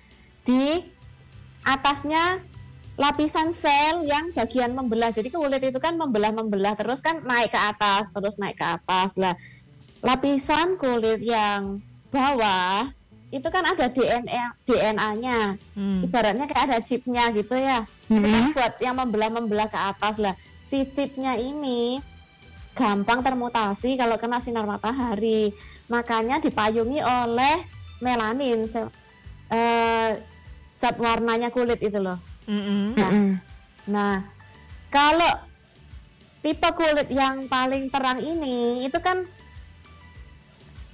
[0.48, 0.80] di
[1.68, 2.40] atasnya
[2.96, 5.12] lapisan sel yang bagian membelah.
[5.12, 9.20] Jadi kulit itu kan membelah-membelah terus kan naik ke atas, terus naik ke atas.
[9.20, 9.36] Lah,
[10.00, 12.88] lapisan kulit yang bawah
[13.34, 15.58] itu kan ada DNA DNA-nya.
[15.76, 16.06] Hmm.
[16.06, 17.84] Ibaratnya kayak ada chipnya gitu ya.
[18.08, 18.30] Itu Hmm.
[18.30, 20.38] kan buat yang membelah-membelah ke atas lah.
[20.62, 21.98] Si chipnya ini
[22.74, 25.54] gampang termutasi kalau kena sinar matahari.
[25.90, 27.58] Makanya dipayungi oleh
[28.02, 28.94] melanin, sel-
[29.54, 30.18] eh,
[30.76, 32.18] zat warnanya kulit itu loh.
[32.50, 32.98] Mm-mm.
[32.98, 33.12] Nah.
[33.84, 34.16] Nah,
[34.92, 35.34] kalau
[36.44, 39.24] tipe kulit yang paling terang ini itu kan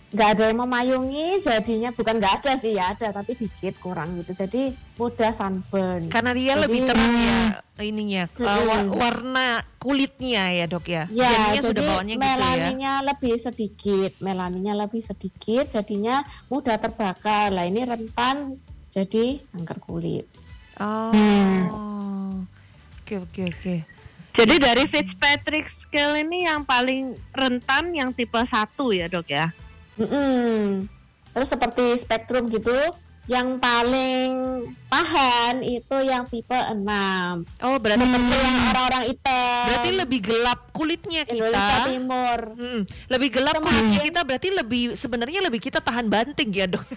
[0.10, 4.34] nggak ada yang memayungi, jadinya bukan nggak ada sih ya ada, tapi dikit kurang gitu.
[4.34, 6.10] Jadi mudah sunburn.
[6.10, 7.40] Karena dia Jadi- lebih terang ya
[7.80, 11.06] ininya uh, warna kulitnya ya dok ya.
[11.14, 12.28] Ya, Jadinya jadi sudah bawaannya gitu ya.
[12.36, 17.54] melaninnya lebih sedikit, melaninnya lebih sedikit, jadinya mudah terbakar.
[17.54, 20.26] Lah ini rentan jadi kanker kulit.
[20.82, 21.14] Oh.
[21.14, 22.44] Hmm.
[23.00, 23.76] Oke oke oke.
[24.30, 28.48] Jadi dari Fitzpatrick scale ini yang paling rentan yang tipe 1
[28.96, 29.52] ya dok ya?
[30.00, 30.88] Mm-mm.
[31.30, 32.74] Terus seperti spektrum gitu,
[33.26, 34.32] yang paling
[34.88, 36.82] tahan itu yang tipe 6.
[37.62, 39.64] Oh berarti Seperti yang orang-orang hitam.
[39.70, 41.88] berarti lebih gelap kulitnya Indonesia kita.
[41.88, 42.40] Timur.
[42.58, 46.82] Mm, lebih gelap Semakin- kulitnya kita berarti lebih sebenarnya lebih kita tahan banting ya dok.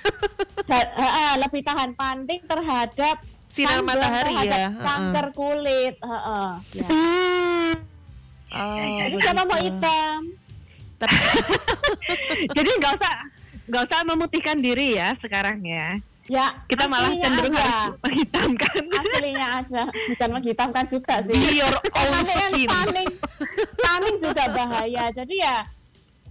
[1.34, 4.68] Lebih tahan panting terhadap Sinar matahari terhadap ya.
[4.72, 5.94] Kanker kulit.
[6.00, 6.86] Heeh, ya.
[6.88, 7.72] Hmm.
[8.52, 10.18] Oh, Jadi siapa mau hitam?
[11.02, 11.16] Tapi
[12.56, 13.14] Jadi nggak usah
[13.66, 15.98] nggak usah memutihkan diri ya sekarang ya.
[16.30, 17.66] Ya, Kita malah cenderung aja.
[17.90, 18.82] harus menghitamkan.
[18.94, 21.34] aslinya aja, bukan menghitamkan juga sih.
[21.34, 22.70] be your own skin.
[22.70, 23.10] tanning,
[23.76, 25.10] tanning juga bahaya.
[25.10, 25.66] Jadi ya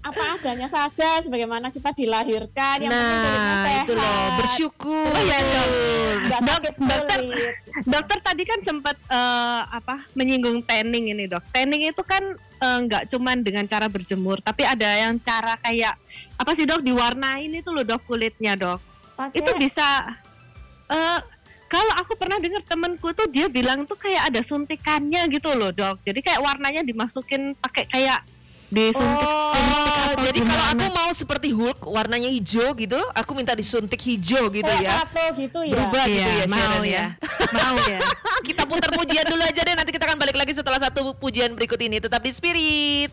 [0.02, 3.86] apa adanya saja sebagaimana kita dilahirkan yang Nah, sehat.
[3.86, 5.14] itu loh, bersyukur.
[5.14, 5.68] Oh iya, Dok.
[6.82, 7.56] Dokter, kulit.
[7.86, 11.46] dokter tadi kan sempat eh, apa menyinggung tanning ini dok.
[11.54, 15.94] Tanning itu kan eh, nggak cuman dengan cara berjemur, tapi ada yang cara kayak
[16.34, 18.82] apa sih dok diwarnain itu loh dok kulitnya dok.
[19.14, 20.18] Pakai Itu bisa
[20.90, 21.20] eh
[21.72, 26.02] kalau aku pernah dengar temenku tuh dia bilang tuh kayak ada suntikannya gitu loh dok.
[26.02, 28.20] Jadi kayak warnanya dimasukin pakai kayak
[28.72, 29.28] disuntik.
[29.28, 34.00] Oh, suntik atau jadi kalau aku mau seperti Hulk warnanya hijau gitu, aku minta disuntik
[34.00, 34.92] hijau gitu kayak ya.
[35.04, 35.76] tato gitu ya.
[35.76, 36.92] Berubah gitu Iya, ya mau Sharon ya.
[36.96, 37.06] ya.
[37.60, 38.00] mau ya.
[38.48, 41.78] kita putar pujian dulu aja deh nanti kita akan balik lagi setelah satu pujian berikut
[41.84, 43.12] ini tetap di Spirit.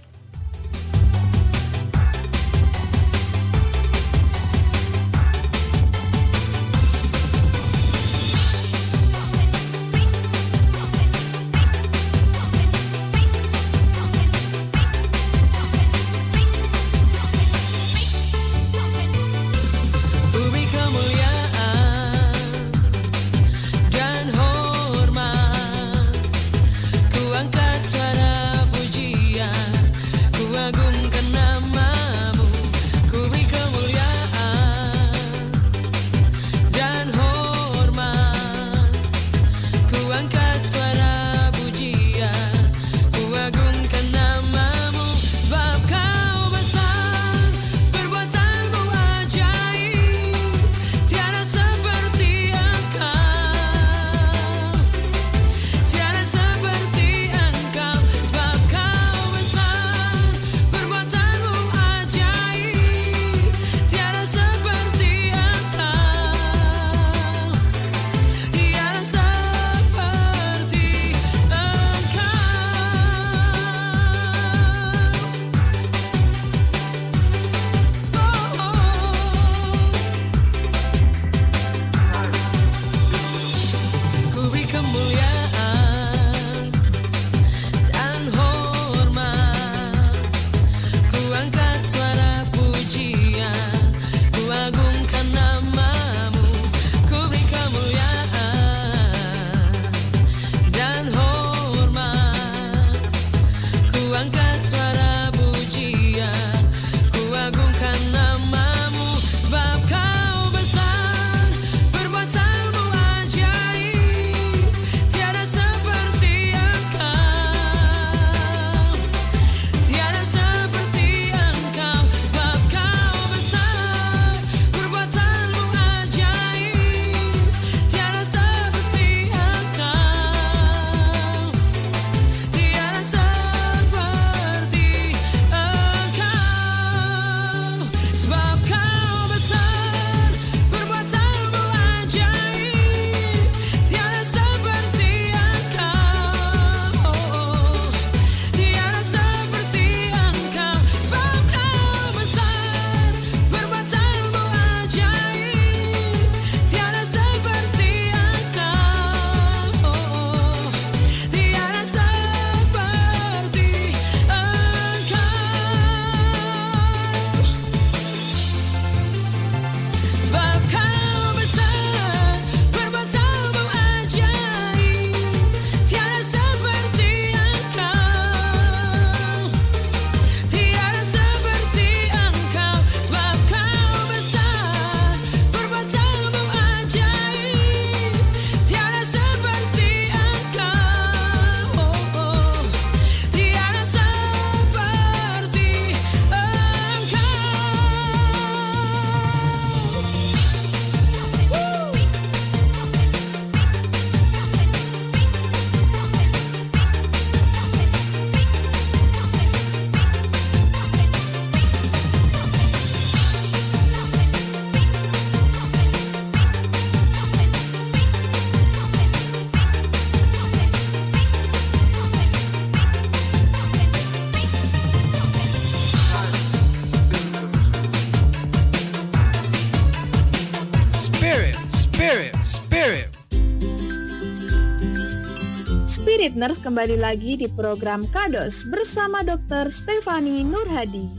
[236.39, 239.75] Spiritners kembali lagi di program Kados bersama Dr.
[239.75, 241.11] Stefani Nurhadi.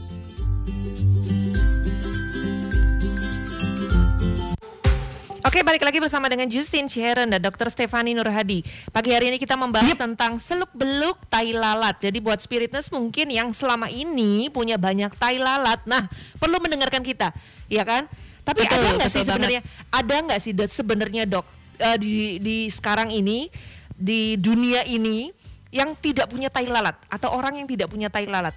[5.44, 7.68] Oke, balik lagi bersama dengan Justin Ciheron dan Dr.
[7.68, 8.64] Stefani Nurhadi.
[8.96, 12.00] Pagi hari ini kita membahas tentang seluk-beluk tai lalat.
[12.00, 16.08] Jadi buat spiritness mungkin yang selama ini punya banyak tai lalat, nah
[16.40, 17.36] perlu mendengarkan kita,
[17.68, 18.08] ya kan?
[18.40, 19.60] Tapi Betul, ada nggak sih sebenarnya?
[19.92, 21.44] Ada nggak sih Dot, sebenarnya dok
[21.76, 23.52] eh, di di sekarang ini
[24.00, 25.28] di dunia ini
[25.70, 28.56] yang tidak punya tai lalat atau orang yang tidak punya tai lalat?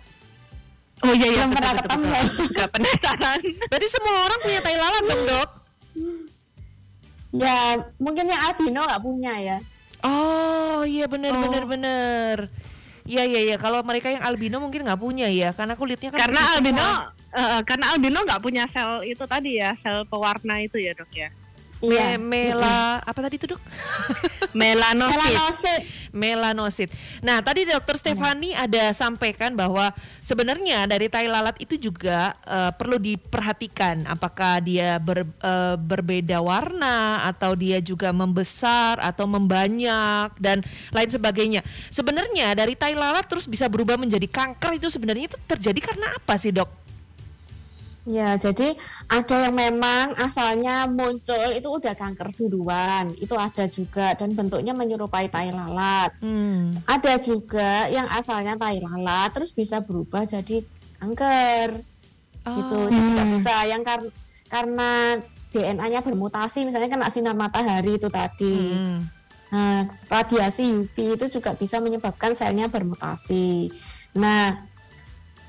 [1.03, 2.07] Oh iya iya Belum pernah ketemu.
[2.55, 3.39] Nggak penasaran.
[3.67, 5.49] Berarti semua orang punya tai lalat dong dok?
[7.33, 7.57] Ya
[7.97, 9.57] mungkin yang albino nggak punya ya.
[9.99, 11.41] Oh iya benar Oh.
[11.43, 12.37] benar benar.
[13.03, 16.41] Iya iya iya kalau mereka yang albino mungkin nggak punya ya karena kulitnya kan karena
[16.55, 17.11] albino semua.
[17.35, 21.27] eh, karena albino nggak punya sel itu tadi ya sel pewarna itu ya dok ya
[21.83, 22.15] Me- Iya.
[22.15, 23.59] mela apa tadi itu dok?
[24.57, 25.81] melanosit Melanosit.
[26.13, 26.89] Melanosit.
[27.19, 32.95] Nah tadi dokter Stefani ada sampaikan bahwa sebenarnya dari tai lalat itu juga eh, perlu
[32.95, 41.09] diperhatikan apakah dia ber- eh, berbeda warna atau dia juga membesar atau membanyak dan lain
[41.09, 41.59] sebagainya.
[41.89, 46.39] Sebenarnya dari tai lalat terus bisa berubah menjadi kanker itu sebenarnya itu terjadi karena apa
[46.39, 46.82] sih dok?
[48.03, 48.75] Ya, jadi
[49.07, 55.31] ada yang memang asalnya muncul itu udah kanker duluan, itu ada juga dan bentuknya menyerupai
[55.31, 56.11] tai lalat.
[56.19, 56.75] Hmm.
[56.83, 60.67] Ada juga yang asalnya tai lalat terus bisa berubah jadi
[60.99, 61.79] kanker.
[62.43, 64.11] Gitu, itu juga bisa yang kar-
[64.51, 65.23] karena
[65.55, 68.75] DNA-nya bermutasi misalnya kena sinar matahari itu tadi.
[68.75, 68.99] Hmm.
[69.53, 73.71] Nah, radiasi UV itu juga bisa menyebabkan selnya bermutasi.
[74.17, 74.59] Nah,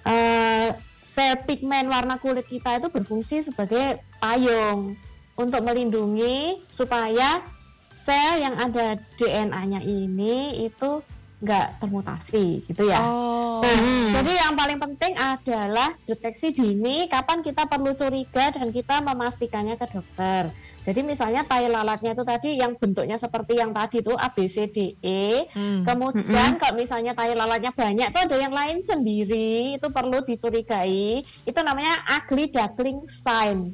[0.07, 0.71] eh,
[1.05, 4.97] sel pigmen warna kulit kita itu berfungsi sebagai payung
[5.37, 7.45] untuk melindungi supaya
[7.93, 11.05] sel yang ada DNA-nya ini itu
[11.43, 13.03] nggak termutasi gitu ya.
[13.03, 13.61] Oh.
[13.61, 13.79] Nah,
[14.21, 19.87] jadi yang paling penting adalah deteksi dini kapan kita perlu curiga dan kita memastikannya ke
[19.91, 20.49] dokter.
[20.85, 24.69] Jadi misalnya tai lalatnya itu tadi yang bentuknya seperti yang tadi itu A B C
[24.69, 25.49] D E.
[25.53, 25.83] Hmm.
[25.83, 31.25] Kemudian kalau misalnya tai lalatnya banyak itu ada yang lain sendiri itu perlu dicurigai.
[31.45, 33.73] Itu namanya ugly duckling sign.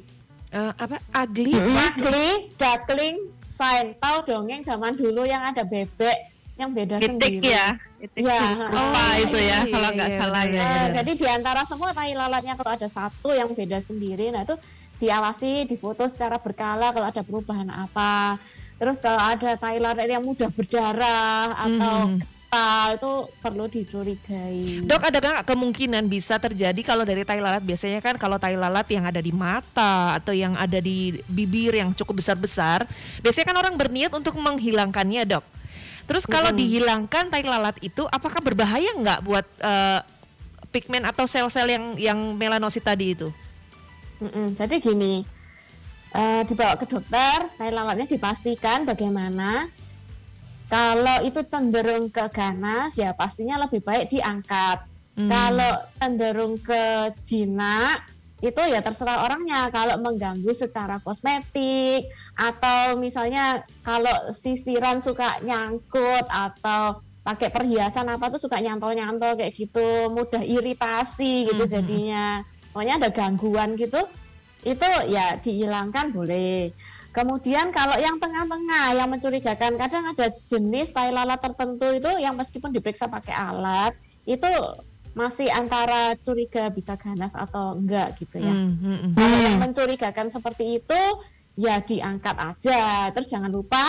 [0.51, 1.55] Eh, apa ugly?
[1.55, 3.95] Ugly duckling sign.
[3.99, 7.47] Tahu dongeng zaman dulu yang ada bebek yang beda titik sendiri.
[7.47, 10.61] ya titik Ya, lupa oh, itu ya iya, kalau iya, nggak iya, salah benar, ya
[10.61, 10.89] Nah, benar.
[10.93, 14.55] jadi di antara semua tai lalatnya kalau ada satu yang beda sendiri, nah itu
[14.97, 18.37] diawasi, difoto secara berkala kalau ada perubahan apa.
[18.75, 22.19] Terus kalau ada tai lalat yang mudah berdarah atau Mhm.
[22.21, 24.83] kental itu perlu dicurigai.
[24.83, 28.85] Dok, ada nggak kemungkinan bisa terjadi kalau dari tai lalat biasanya kan kalau tai lalat
[28.89, 32.83] yang ada di mata atau yang ada di bibir yang cukup besar-besar,
[33.21, 35.45] biasanya kan orang berniat untuk menghilangkannya, Dok.
[36.09, 40.01] Terus kalau dihilangkan tai lalat itu apakah berbahaya nggak buat eh,
[40.71, 43.29] pigmen atau sel-sel yang yang melanosit tadi itu?
[44.21, 45.25] Mm-mm, Jadi gini,
[46.13, 49.67] eh, dibawa ke dokter, tai lalatnya dipastikan bagaimana.
[50.71, 54.87] Kalau itu cenderung ke ganas, ya pastinya lebih baik diangkat.
[55.19, 55.27] Hmm.
[55.27, 58.07] Kalau cenderung ke jinak,
[58.41, 59.69] itu ya terserah orangnya.
[59.69, 68.41] Kalau mengganggu secara kosmetik atau misalnya kalau sisiran suka nyangkut atau pakai perhiasan apa tuh
[68.49, 71.71] suka nyantol-nyantol kayak gitu, mudah iritasi gitu Mhm.
[71.71, 72.41] jadinya.
[72.73, 74.01] Pokoknya ada gangguan gitu,
[74.65, 76.73] itu ya dihilangkan boleh.
[77.11, 82.71] Kemudian kalau yang tengah-tengah yang mencurigakan, kadang ada jenis tai lalat tertentu itu yang meskipun
[82.71, 84.47] diperiksa pakai alat itu
[85.11, 88.53] masih antara curiga bisa ganas atau enggak gitu ya.
[88.53, 89.11] Hmm, hmm.
[89.15, 91.01] Kalau yang mencurigakan seperti itu
[91.59, 93.11] ya diangkat aja.
[93.11, 93.83] Terus jangan lupa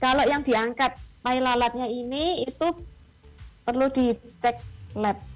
[0.00, 2.66] kalau yang diangkat tai lalatnya ini itu
[3.62, 4.58] perlu dicek
[4.96, 5.31] lab.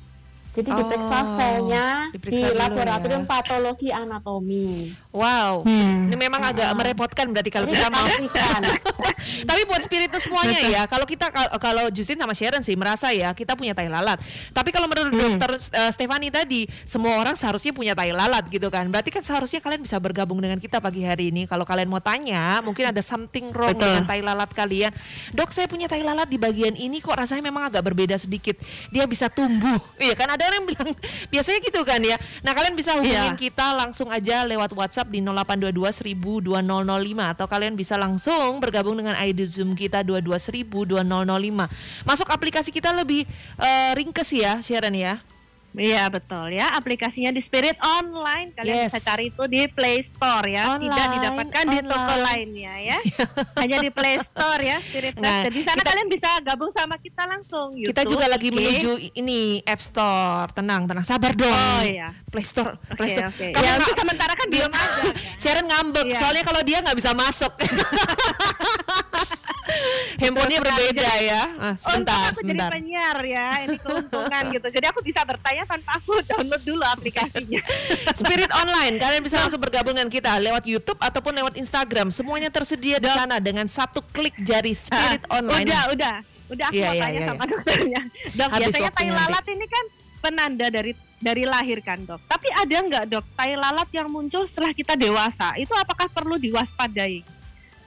[0.57, 3.29] Jadi Oh, diperiksa selnya diperiksa di dulu laboratorium ya.
[3.29, 4.89] patologi anatomi.
[5.13, 6.09] Wow, Hmm.
[6.09, 8.05] ini memang agak merepotkan berarti kalau kita mau.
[9.49, 13.33] Tapi buat spiritus semuanya ya, kalau kita kal- kalau Justin sama Sharon sih merasa ya
[13.33, 14.17] kita punya tai lalat.
[14.51, 18.87] Tapi kalau menurut dokter eh, Stefani tadi, semua orang seharusnya punya tai lalat gitu kan.
[18.87, 21.45] Berarti kan seharusnya kalian bisa bergabung dengan kita pagi hari ini.
[21.45, 23.89] Kalau kalian mau tanya, mungkin ada something wrong Betul.
[23.89, 24.93] dengan tai lalat kalian.
[25.33, 28.57] Dok, saya punya tai lalat di bagian ini kok rasanya memang agak berbeda sedikit.
[28.89, 29.79] Dia bisa tumbuh.
[29.97, 30.91] Iya kan ada orang yang bilang
[31.33, 32.17] biasanya gitu kan ya.
[32.47, 33.39] Nah, kalian bisa hubungin Iya.
[33.39, 39.19] kita langsung aja lewat WhatsApp di 0822 1000 2005 atau kalian bisa langsung bergabung dengan
[39.19, 41.69] ID Zoom kita 22 1000 2005.
[42.07, 43.27] Masuk aplikasi kita lebih
[43.59, 45.19] eh, ringkes ya, Sharon ya.
[45.77, 48.89] Iya betul ya aplikasinya di Spirit Online kalian Yes.
[48.91, 52.25] bisa cari itu di Play Store ya tidak Online, didapatkan di toko online.
[52.25, 52.99] lainnya ya
[53.61, 55.45] hanya di Play Store ya Spirit Nah.
[55.45, 58.55] Jadi sana kita- kalian bisa gabung sama kita langsung Kita YouTube, juga lagi IG.
[58.55, 60.49] menuju ini App Store.
[60.51, 61.53] Tenang, tenang, sabar dong.
[61.53, 63.29] Oh iya Play Store, Oke Play Store.
[63.29, 65.13] oke Kamu ya untuk sementara kan belum ada kan?
[65.37, 66.17] Sharon ngambek, Iya.
[66.17, 67.53] soalnya kalau dia nggak bisa masuk.
[70.17, 71.43] Handphonenya berbeda ya.
[71.59, 72.69] Ah, sebentar, Untung aku sebentar.
[72.69, 77.61] jadi penyiar ya ini keuntungan gitu jadi aku bisa bertanya tanpa aku download dulu aplikasinya
[78.21, 82.09] Spirit Online, kalian bisa langsung bergabung dengan kita lewat YouTube ataupun lewat Instagram.
[82.09, 85.67] Semuanya tersedia di sana dengan satu klik jari Spirit Ah, Online.
[85.67, 86.15] Udah, udah,
[86.49, 88.01] udah aku Iya, mau iya, tanya iya, sama dokternya.
[88.33, 89.19] Dok, Habis biasanya tai nanti.
[89.19, 89.85] lalat ini kan
[90.17, 92.21] penanda dari dari lahir kan dok.
[92.25, 95.53] Tapi ada nggak dok tai lalat yang muncul setelah kita dewasa?
[95.57, 97.25] Itu apakah perlu diwaspadai?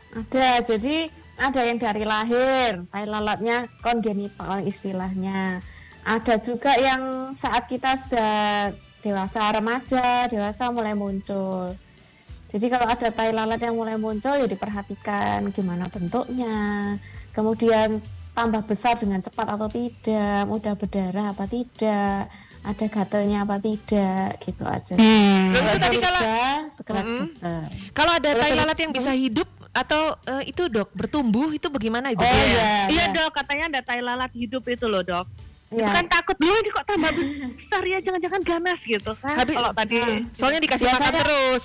[0.09, 5.61] Ada, jadi ada yang dari lahir, tai lalatnya kongenital istilahnya.
[6.09, 8.73] Ada juga yang saat kita sudah
[9.05, 11.77] dewasa, remaja, dewasa mulai muncul.
[12.49, 16.97] Jadi kalau ada tai lalat yang mulai muncul ya diperhatikan gimana bentuknya,
[17.29, 18.01] kemudian
[18.33, 22.25] tambah besar dengan cepat atau tidak, mudah berdarah apa tidak,
[22.65, 24.97] ada gatelnya apa tidak, gitu aja.
[24.97, 26.21] Loh, itu Kalau tadi kalau
[26.73, 27.63] segera dokter.
[27.93, 32.25] kalau ada tai lalat yang bisa hidup atau eh, itu dok bertumbuh itu bagaimana itu?
[32.25, 33.05] Oh iya, Iya iya.
[33.13, 35.48] dok, katanya ada tai lalat hidup itu loh dok.
[35.69, 35.85] Iya.
[35.85, 37.11] Itu kan takut dulu ini kok tambah
[37.53, 39.35] besar ya, jangan-jangan ganas gitu kan?
[39.37, 39.97] Habis- Kalau tadi.
[40.33, 41.63] Soalnya dikasih makan Biasanya- terus.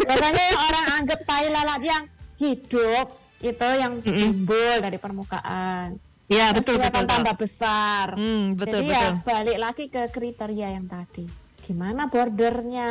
[0.00, 2.02] Biasanya orang anggap tai lalat yang
[2.36, 3.06] hidup
[3.40, 4.16] itu yang Mm-mm.
[4.16, 6.00] timbul dari permukaan.
[6.26, 8.06] ya Terus betul dia betul akan tambah besar.
[8.14, 8.96] Hmm, betul Jadi betul.
[8.96, 11.26] ya balik lagi ke kriteria yang tadi.
[11.60, 12.90] Gimana bordernya,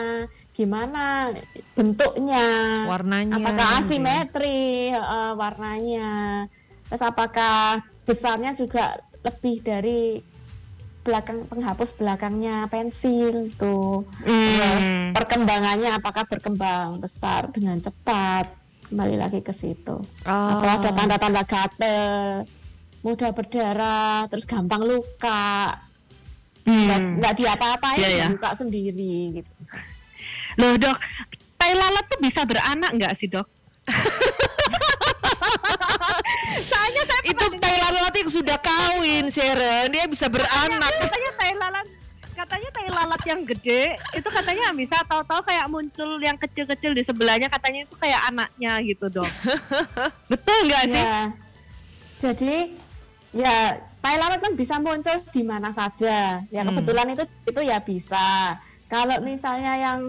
[0.52, 1.34] gimana
[1.74, 2.46] bentuknya,
[2.86, 3.36] Warnanya.
[3.36, 3.80] apakah gitu ya.
[3.82, 4.62] asimetri
[4.92, 6.12] eh, warnanya,
[6.86, 10.00] terus apakah besarnya juga lebih dari
[11.00, 14.04] belakang penghapus belakangnya pensil tuh.
[14.22, 15.16] Terus Hmm.
[15.16, 18.52] perkembangannya apakah berkembang besar dengan cepat?
[18.90, 19.96] Kembali lagi ke situ.
[20.26, 20.50] Oh.
[20.54, 22.44] Atau ada tanda-tanda gatel,
[23.00, 25.78] mudah berdarah, terus gampang luka,
[26.66, 27.16] nggak Hmm.
[27.22, 28.26] nggak diapa-apain, Iya, iya.
[28.30, 29.52] luka sendiri gitu.
[30.58, 30.98] Loh dok,
[31.56, 33.48] tai lalat tuh bisa beranak nggak sih dok?
[36.70, 37.46] Soalnya saya itu
[38.30, 39.90] yang sudah kawin, Sharon.
[39.90, 40.94] Dia bisa beranak.
[41.02, 41.88] katanya tai lalat
[42.40, 47.52] katanya tai lalat yang gede itu katanya bisa tahu-tahu kayak muncul yang kecil-kecil di sebelahnya
[47.52, 49.28] katanya itu kayak anaknya gitu dong
[50.32, 51.20] betul nggak sih Ya.
[52.16, 52.56] Jadi
[53.36, 56.40] ya tai lalat kan bisa muncul di mana saja.
[56.48, 56.72] Ya Hmm.
[56.72, 58.56] kebetulan itu itu ya bisa.
[58.88, 60.00] Kalau misalnya yang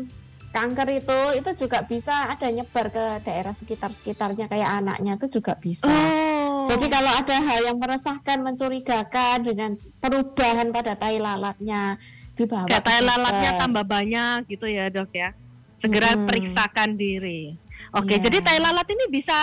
[0.54, 5.90] kanker itu itu juga bisa ada nyebar ke daerah sekitar-sekitarnya kayak anaknya itu juga bisa.
[5.90, 6.29] oh
[6.66, 11.96] Jadi kalau ada hal yang meresahkan, mencurigakan dengan perubahan pada tai lalatnya
[12.34, 15.36] dibawa kayak tai lalatnya tambah banyak gitu ya dok ya
[15.76, 16.24] segera Hmm.
[16.24, 17.52] periksakan diri
[17.92, 18.16] oke Iya.
[18.16, 19.36] jadi tai lalat ini bisa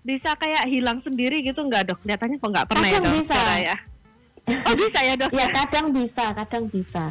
[0.00, 3.40] bisa kayak hilang sendiri gitu nggak dok kelihatannya kok nggak pernah ya Kadang dok bisa.
[3.56, 3.76] Ya
[4.68, 7.04] oh bisa ya dok Ya ya kadang bisa, kadang bisa.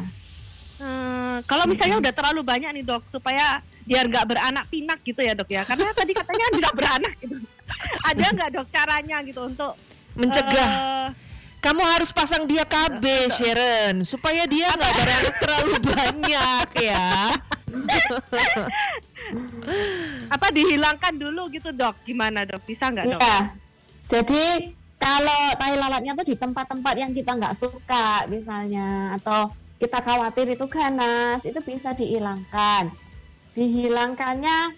[0.78, 5.30] Hmm, kalau misalnya udah terlalu banyak nih dok, supaya biar nggak beranak pinak gitu ya
[5.32, 7.38] dok ya, karena tadi katanya bisa beranak gitu.
[8.12, 9.72] Ada nggak dok caranya gitu untuk
[10.12, 10.68] Mencegah.
[10.68, 11.08] eh,
[11.62, 17.30] Kamu harus pasang dia KB, Sharon, supaya dia nggak beranak terlalu banyak ya.
[20.26, 21.96] apa dihilangkan dulu gitu dok?
[22.02, 22.66] Gimana dok?
[22.66, 23.20] Bisa nggak dok?
[23.22, 23.38] Iya.
[24.10, 24.44] Jadi
[24.98, 30.66] kalau tai lalatnya tuh di tempat-tempat yang kita nggak suka misalnya atau kita khawatir itu
[30.66, 32.90] ganas, itu bisa dihilangkan.
[33.52, 34.74] Dihilangkannya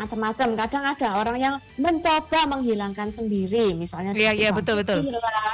[0.00, 0.48] macam-macam.
[0.56, 4.98] Kadang ada orang yang mencoba menghilangkan sendiri, misalnya Iya, dikasih iya, betul, betul.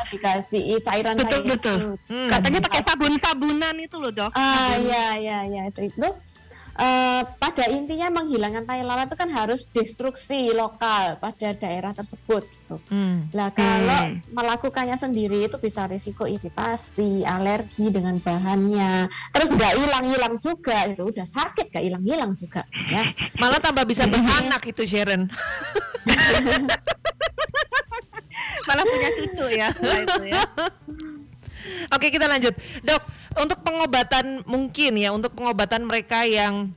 [0.07, 1.77] dikasih cairan Betul, cairan betul.
[1.79, 1.87] itu.
[2.07, 2.31] Hmm.
[2.31, 4.31] Katanya pakai sabun-sabunan itu loh dok.
[4.33, 4.87] Ah Sabun.
[4.87, 6.09] ya ya ya itu itu
[6.77, 12.77] eh, pada intinya menghilangkan tai lalat itu kan harus destruksi lokal pada daerah tersebut gitu.
[12.89, 13.27] Hmm.
[13.33, 14.21] Lah kalau Hmm.
[14.31, 19.09] melakukannya sendiri itu bisa risiko iritasi, alergi dengan bahannya.
[19.33, 22.63] Terus nggak hilang-hilang juga itu udah sakit nggak hilang-hilang juga
[22.93, 23.09] ya.
[23.41, 25.33] Malah tambah bisa beranak itu Sharon.
[28.67, 29.69] Malah punya cucu ya
[30.05, 30.43] itu ya.
[31.95, 33.03] Oke kita lanjut, dok.
[33.37, 36.73] Untuk pengobatan mungkin ya, untuk pengobatan mereka yang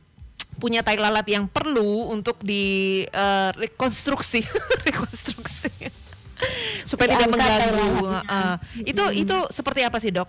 [0.59, 4.43] punya tai lalat yang perlu untuk di eh, rekonstruksi,
[4.87, 5.71] rekonstruksi
[6.83, 7.89] supaya tidak Diangkat mengganggu.
[8.27, 8.55] eh,
[8.87, 10.27] itu itu seperti apa sih dok?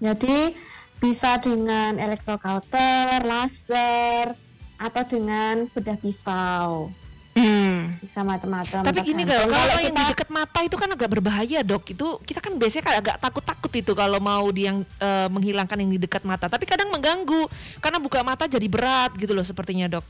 [0.00, 0.52] Jadi
[1.00, 4.36] bisa dengan elektrokauter, laser,
[4.80, 6.92] atau dengan bedah pisau.
[7.34, 7.98] Hmm.
[7.98, 8.86] bisa macam-macam.
[8.86, 11.82] Tapi gini kalau, kalau yang kita- di dekat mata itu kan agak berbahaya dok.
[11.90, 15.90] Itu kita kan biasanya kan agak takut-takut itu kalau mau di yang eh, menghilangkan yang
[15.90, 16.46] di dekat mata.
[16.46, 17.50] Tapi kadang mengganggu
[17.82, 20.06] karena buka mata jadi berat gitu loh sepertinya dok.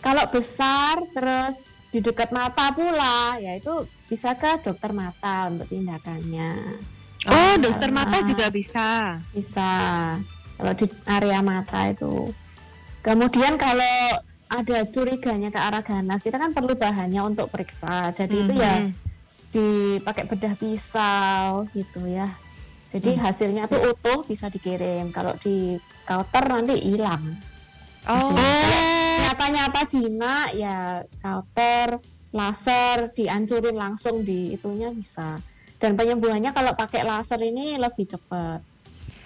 [0.00, 6.78] kalau besar terus di dekat mata pula, ya itu bisa ke dokter mata untuk tindakannya.
[7.28, 9.20] Oh, dokter mata juga bisa.
[9.34, 9.68] Bisa
[10.56, 12.32] kalau di area mata itu.
[13.04, 18.10] Kemudian kalau ada curiganya ke arah ganas, kita kan perlu bahannya untuk periksa.
[18.10, 18.90] Jadi itu ya Mhm.
[19.54, 22.26] dipakai bedah pisau gitu ya.
[22.90, 25.14] Jadi hasilnya tuh utuh bisa dikirim.
[25.14, 27.38] Kalau di counter nanti hilang.
[28.10, 28.34] Oh,
[29.20, 32.02] Nyata-nyata jinak ya counter
[32.34, 35.38] laser dihancurin langsung di itunya bisa.
[35.78, 38.69] Dan penyembuhannya kalau pakai laser ini lebih cepat.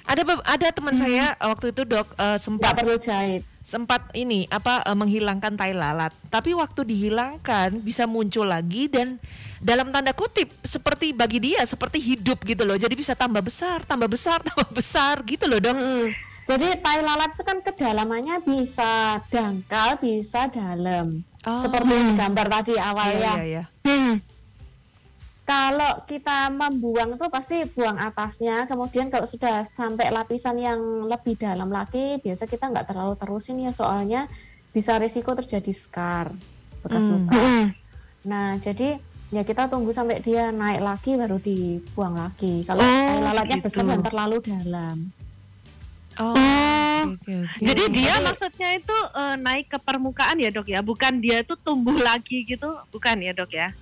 [0.05, 3.43] Ada ada teman saya eh, waktu itu dok Nggak sempat perlu jahit.
[3.61, 6.13] sempat ini apa eh, menghilangkan tai lalat.
[6.29, 9.17] Tapi waktu dihilangkan bisa muncul lagi dan
[9.59, 12.77] dalam tanda kutip seperti bagi dia seperti hidup gitu loh.
[12.77, 15.73] Jadi bisa tambah besar, tambah besar, tambah besar gitu loh dok.
[15.73, 16.13] Mm-mm.
[16.45, 21.25] Jadi tai lalat itu kan kedalamannya bisa dangkal, bisa dalam.
[21.49, 21.61] Oh.
[21.61, 23.35] Seperti yang digambar tadi awal Iya, ya.
[23.35, 23.65] iya, iya.
[25.45, 31.69] Kalau kita membuang tuh pasti buang atasnya, kemudian kalau sudah sampai lapisan yang lebih dalam
[31.69, 34.25] lagi, biasa kita nggak terlalu terusin ya soalnya
[34.73, 36.33] bisa risiko terjadi scar
[36.81, 37.29] bekas Hmm.
[37.29, 37.37] luka.
[37.37, 37.65] Hmm.
[38.25, 38.97] Nah jadi
[39.31, 42.65] ya kita tunggu sampai dia naik lagi baru dibuang lagi.
[42.65, 43.67] Kalau Oh, tai lalatnya gitu.
[43.69, 44.97] besar dan terlalu dalam.
[46.15, 47.03] Oh, Oh.
[47.11, 47.59] oke, oke.
[47.61, 51.53] Jadi dia Jadi- maksudnya itu eh, naik ke permukaan ya dok ya, bukan dia itu
[51.59, 53.77] tumbuh lagi gitu, bukan ya dok ya?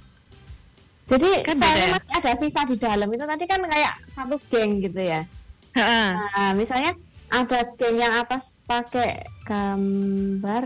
[1.13, 1.93] Jadi Kan selnya ya?
[1.93, 5.29] masih ada sisa di dalam itu tadi kan kayak satu geng gitu ya.
[5.77, 6.09] Heeh.
[6.17, 6.97] Nah, misalnya
[7.29, 10.65] ada geng yang atas pakai gambar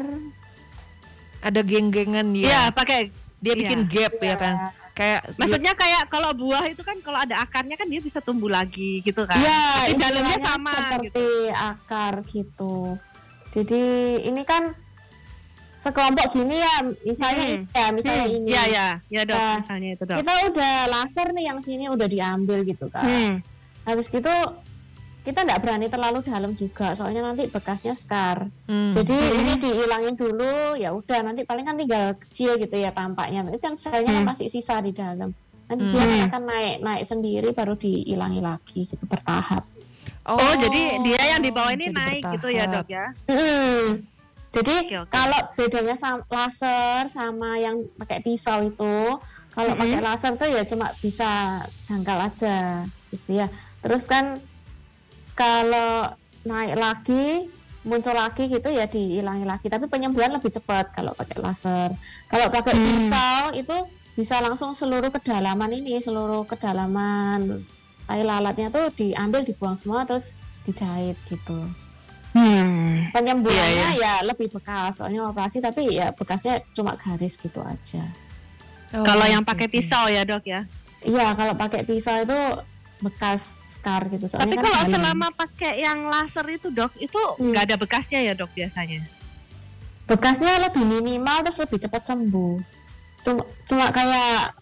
[1.43, 2.75] ada geng-gengan Iya ya.
[2.75, 3.11] pakai.
[3.43, 3.61] Dia iya.
[3.61, 4.55] bikin gap ya kan.
[4.97, 9.05] Kayak Maksudnya kayak kalau buah itu kan kalau ada akarnya kan dia bisa tumbuh lagi
[9.05, 9.37] gitu kan?
[9.39, 10.89] Ya, Tapi dalamnya sama gitu.
[10.89, 12.75] seperti akar gitu.
[13.53, 13.83] Jadi
[14.25, 14.73] ini kan
[15.87, 17.55] sekelompok gini ya, misalnya Hmm.
[17.55, 18.49] ini ya, misalnya Hmm, ini.
[18.51, 20.17] Iya ya, ya dok, Nah, misalnya itu dok.
[20.19, 23.07] Kita udah laser nih yang sini udah diambil gitu kan.
[23.07, 23.35] Hmm.
[23.83, 24.35] Habis gitu
[25.23, 28.47] kita nggak berani terlalu dalam juga, soalnya nanti bekasnya scar.
[28.67, 28.91] Hmm.
[28.91, 33.43] Jadi ini dihilangin dulu, ya udah nanti paling kan tinggal kecil gitu ya tampaknya.
[33.45, 34.27] Itu kan selnya Hmm.
[34.27, 35.35] masih sisa di dalam.
[35.67, 36.27] Nanti dia Hmm.
[36.27, 39.67] akan naik naik sendiri baru dihilangi lagi gitu bertahap.
[40.23, 42.75] Oh, jadi dia yang di bawah ini naik gitu ya bertahap.
[42.77, 43.07] dok ya?
[43.27, 43.87] Hmm.
[44.57, 45.13] Jadi Oke, oke.
[45.13, 49.21] kalau bedanya sama laser sama yang pakai pisau itu,
[49.53, 49.81] kalau Mm-mm.
[49.85, 52.81] pakai laser tuh ya cuma bisa dangkal aja
[53.13, 53.53] gitu ya.
[53.85, 54.41] Terus kan
[55.37, 56.09] kalau
[56.49, 57.53] naik lagi
[57.85, 59.69] muncul lagi gitu ya dihilangi lagi.
[59.69, 61.93] Tapi penyembuhan lebih cepat kalau pakai laser.
[62.27, 62.85] Kalau pakai Hmm.
[62.97, 63.77] pisau itu
[64.17, 67.61] bisa langsung seluruh kedalaman ini, seluruh kedalaman
[68.09, 70.33] tai lalatnya tuh diambil, dibuang semua terus
[70.65, 71.69] dijahit gitu
[72.37, 73.09] Hmm.
[73.11, 78.05] penyembuhannya ya lebih bekas soalnya operasi tapi ya bekasnya cuma garis gitu aja
[78.93, 80.63] Oh, Kalau yang pakai pisau ya dok ya?
[81.03, 82.39] iya kalau pakai pisau itu
[82.99, 84.93] bekas scar gitu soalnya Tapi kan kalau dalam.
[84.93, 87.51] selama pakai yang laser itu dok, itu Hmm.
[87.51, 89.03] nggak ada bekasnya ya dok biasanya?
[90.05, 92.63] bekasnya lebih minimal terus lebih cepat sembuh
[93.19, 94.55] cuma cuma kayak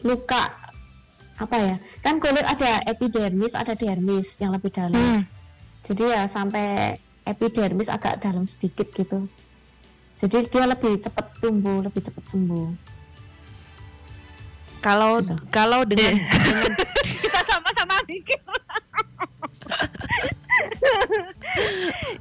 [0.00, 0.48] luka
[1.36, 5.22] apa ya kan kulit ada epidermis ada dermis yang lebih dalam Hmm.
[5.84, 6.96] jadi ya sampai
[7.28, 9.28] epidermis agak dalam sedikit gitu
[10.16, 12.68] jadi dia lebih cepat tumbuh lebih cepat sembuh
[14.78, 15.34] Kalau Gitu.
[15.48, 16.70] kalau dengan dengan
[17.02, 18.38] Kita sama-sama mikir.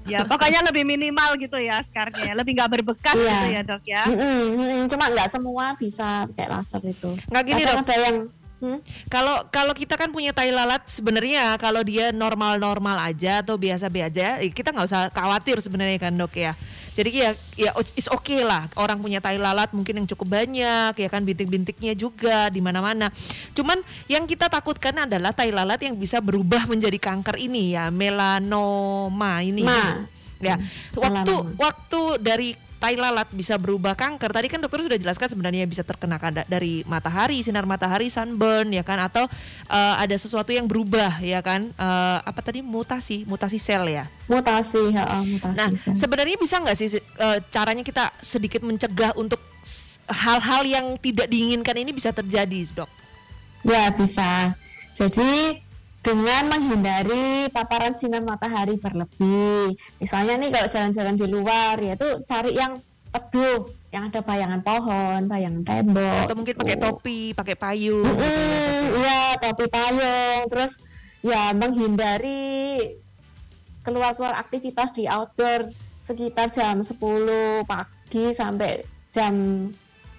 [0.07, 3.29] ya pokoknya lebih minimal gitu ya skarnya, lebih nggak berbekas Iya.
[3.29, 4.03] gitu ya dok ya.
[4.07, 4.87] Mm-mm.
[4.87, 7.85] cuma nggak semua bisa pakai laser itu nggak gini Kadang dok.
[7.85, 8.17] ada yang
[8.59, 8.79] hmm?
[9.07, 14.27] Kalau kalau kita kan punya tai lalat sebenarnya kalau dia normal-normal aja atau biasa-biasa aja,
[14.39, 16.55] eh, kita nggak usah khawatir sebenarnya kan dok ya.
[16.97, 21.09] Jadi ya ya is okay lah orang punya tai lalat mungkin yang cukup banyak ya
[21.11, 23.13] kan bintik-bintiknya juga di mana-mana.
[23.53, 23.77] Cuman
[24.09, 29.61] yang kita takutkan adalah tai lalat yang bisa berubah menjadi kanker ini ya melanoma ini.
[29.61, 30.01] Ma.
[30.37, 30.61] Ya,
[30.93, 31.57] waktu Melanoma.
[31.57, 34.29] waktu dari tai lalat bisa berubah kanker.
[34.29, 39.01] Tadi kan dokter sudah jelaskan sebenarnya bisa terkena dari matahari, sinar matahari, sunburn ya kan
[39.01, 39.25] atau
[39.67, 44.05] eh, ada sesuatu yang berubah ya kan Eh, apa tadi mutasi, mutasi sel ya.
[44.25, 45.93] mutasi ya oh, mutasi Nah, sel.
[45.93, 49.41] sebenarnya bisa nggak sih eh, caranya kita sedikit mencegah untuk
[50.07, 52.89] hal-hal yang tidak diinginkan ini bisa terjadi, Dok?
[53.67, 54.55] Ya bisa.
[54.95, 55.59] Jadi
[56.07, 59.75] dengan menghindari paparan sinar matahari berlebih.
[59.99, 62.79] Misalnya nih kalau jalan-jalan di luar ya itu cari yang
[63.11, 66.23] teduh yang ada bayangan pohon, bayangan tembok.
[66.23, 66.85] Atau mungkin pakai gitu.
[66.87, 68.07] topi, pakai payung.
[68.07, 68.47] gitu ya, Dok, ya.
[68.47, 70.71] Mm, Iya, topi payung, terus
[71.23, 72.43] ya menghindari
[73.83, 75.67] keluar-keluar aktivitas di outdoor
[75.99, 79.33] sekitar jam 10 pagi sampai jam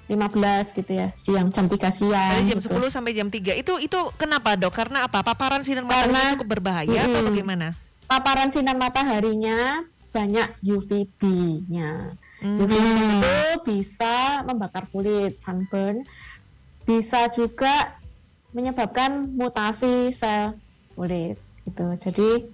[0.09, 2.41] 15 gitu ya, siang jam 3 siang.
[2.41, 2.81] Dari jam gitu.
[2.81, 4.73] 10 sampai jam 3 itu itu kenapa dok?
[4.73, 5.21] Karena apa?
[5.21, 7.29] Paparan sinar matahari cukup berbahaya atau Mm-mm.
[7.29, 7.67] bagaimana?
[8.09, 12.17] Paparan sinar mataharinya banyak UVB-nya.
[12.41, 12.57] Hmm.
[12.57, 12.89] UVB
[13.21, 13.37] itu
[13.69, 16.07] bisa membakar kulit, sunburn,
[16.89, 18.01] bisa juga
[18.57, 20.57] menyebabkan mutasi sel
[20.97, 21.37] kulit
[21.69, 21.87] gitu.
[22.01, 22.49] Jadi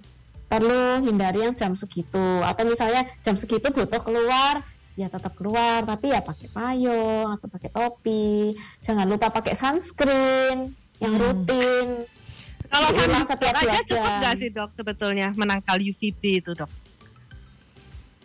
[0.45, 4.61] perlu hindari yang jam segitu atau misalnya jam segitu butuh keluar
[4.95, 8.55] ya tetap keluar tapi ya pakai payung atau pakai topi.
[8.79, 10.71] Jangan lupa pakai sunscreen
[11.03, 11.21] yang Hmm.
[11.21, 11.87] rutin.
[12.65, 16.71] Kalau Diulang sama setiap dua aja cukup nggak sih dok sebetulnya menangkal UVB itu dok?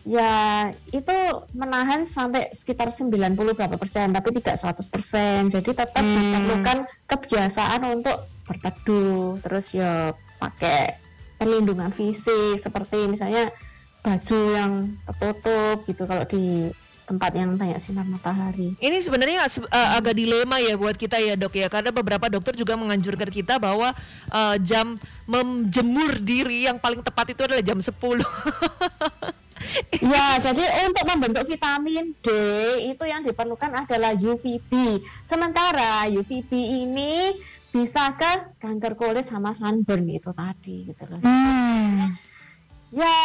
[0.01, 1.13] Ya, itu
[1.53, 5.53] menahan sampai sekitar 90 berapa persen, tapi tidak 100 persen.
[5.53, 6.17] Jadi tetap Hmm.
[6.17, 10.97] diperlukan kebiasaan untuk berteduh, terus ya pakai
[11.37, 13.53] perlindungan fisik seperti misalnya
[14.01, 14.73] baju yang
[15.05, 16.73] tertutup gitu kalau di
[17.11, 18.79] tempat yang banyak sinar matahari.
[18.79, 22.55] Ini sebenarnya se- uh, agak dilema ya buat kita ya dok ya karena beberapa dokter
[22.55, 23.91] juga menganjurkan kita bahwa
[24.31, 24.95] uh, jam
[25.27, 27.91] menjemur diri yang paling tepat itu adalah jam 10
[30.01, 32.29] Ya, jadi untuk membentuk vitamin D
[32.91, 35.05] itu yang diperlukan adalah UVB.
[35.21, 36.49] Sementara UVB
[36.89, 37.37] ini
[37.69, 41.21] bisa ke kanker kulit sama sunburn itu tadi gitu loh.
[42.91, 43.19] Ya,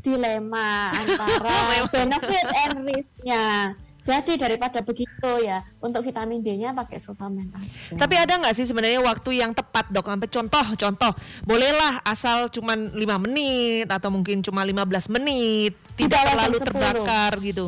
[0.00, 3.76] dilema antara benefit and risk-nya.
[4.02, 7.94] Jadi daripada begitu ya, untuk vitamin D-nya pakai suplemen aja.
[7.94, 10.10] Tapi ada nggak sih sebenarnya waktu yang tepat dok?
[10.10, 11.12] Sampai contoh, contoh,
[11.46, 16.66] bolehlah asal cuman 5 menit atau mungkin cuma 15 menit, tidak bawah terlalu 10.
[16.66, 17.66] terbakar gitu.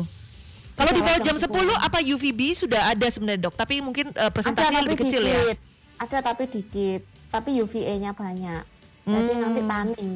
[0.75, 3.55] Kalau di bawah jam jam 10 apa UVB sudah ada sebenarnya dok?
[3.55, 5.39] Tapi mungkin uh, ada presentasinya tapi lebih kecil ya.
[5.39, 5.57] dikit.
[5.95, 8.63] Ada tapi dikit, tapi UVA-nya banyak.
[9.07, 9.39] Jadi Hmm.
[9.39, 10.13] nanti tanning.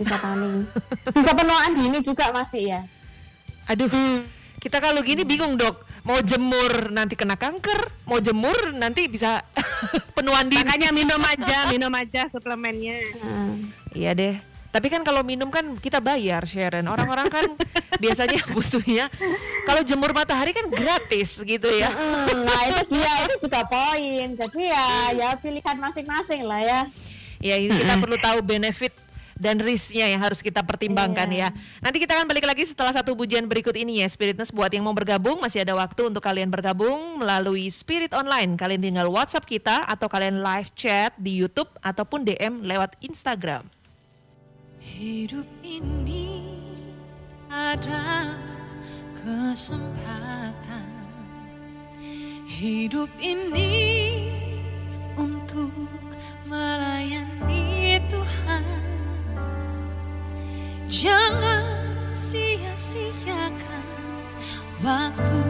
[0.00, 0.64] Bisa tanning.
[1.12, 2.80] bisa penuaan dini juga masih ya.
[3.68, 3.92] Aduh,
[4.56, 5.84] kita kalau gini bingung dok.
[6.00, 9.44] Mau jemur nanti kena kanker, mau jemur nanti bisa
[10.16, 10.64] penuaan dini.
[10.64, 12.96] Makanya minum aja, minum aja suplemennya.
[13.20, 13.52] Nah,
[13.92, 14.34] Iya deh.
[14.70, 16.86] Tapi kan kalau minum kan kita bayar Sharon.
[16.86, 17.44] Orang-orang kan
[18.02, 19.10] biasanya butuhnya
[19.66, 21.90] kalau jemur matahari kan gratis gitu ya.
[21.90, 24.28] hmm, nah itu dia itu juga poin.
[24.38, 26.80] Jadi ya ya pilihan masing-masing lah ya.
[27.42, 28.94] Ya ini kita perlu tahu benefit
[29.40, 31.48] dan risknya yang harus kita pertimbangkan Iya.
[31.48, 31.80] ya.
[31.80, 34.92] Nanti kita akan balik lagi setelah satu pujian berikut ini ya Spiritness buat yang mau
[34.92, 38.52] bergabung masih ada waktu untuk kalian bergabung melalui Spirit Online.
[38.60, 43.64] Kalian tinggal WhatsApp kita atau kalian live chat di YouTube ataupun DM lewat Instagram.
[44.80, 46.44] Hidup ini
[47.48, 48.36] adalah
[49.16, 51.00] kesempatan
[52.60, 54.20] Hidup ini
[55.16, 55.72] untuk
[56.44, 58.89] melayani Tuhan
[60.90, 63.86] Jangan sia-siakan
[64.82, 65.42] waktu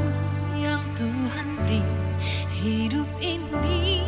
[0.52, 1.80] yang Tuhan beri.
[2.60, 4.04] Hidup ini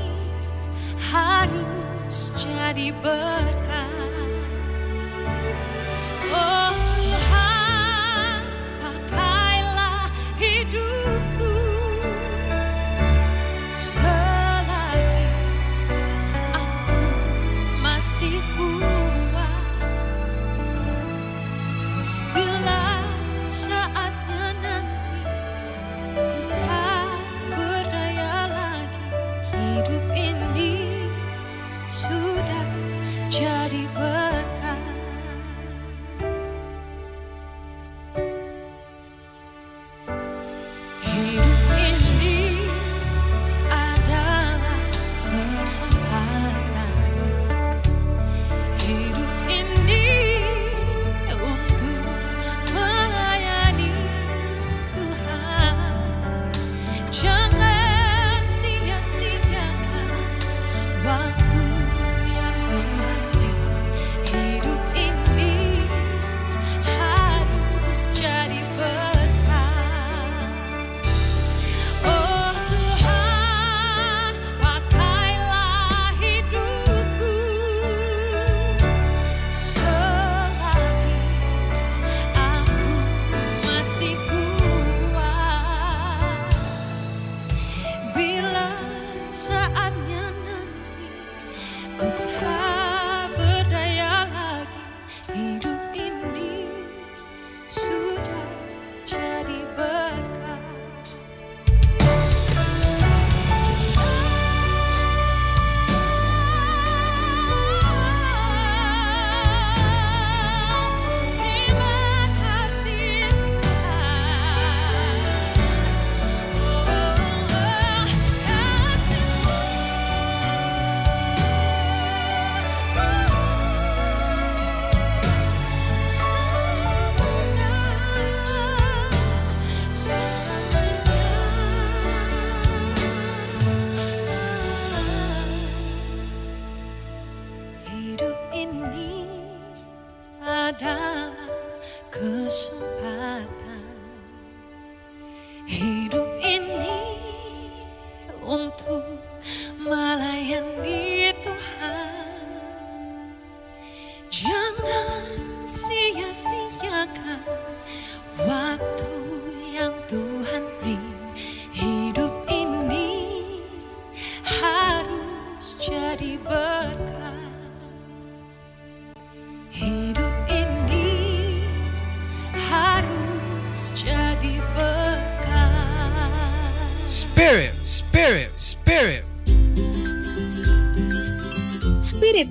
[1.08, 4.28] harus jadi berkat
[6.36, 6.91] Oh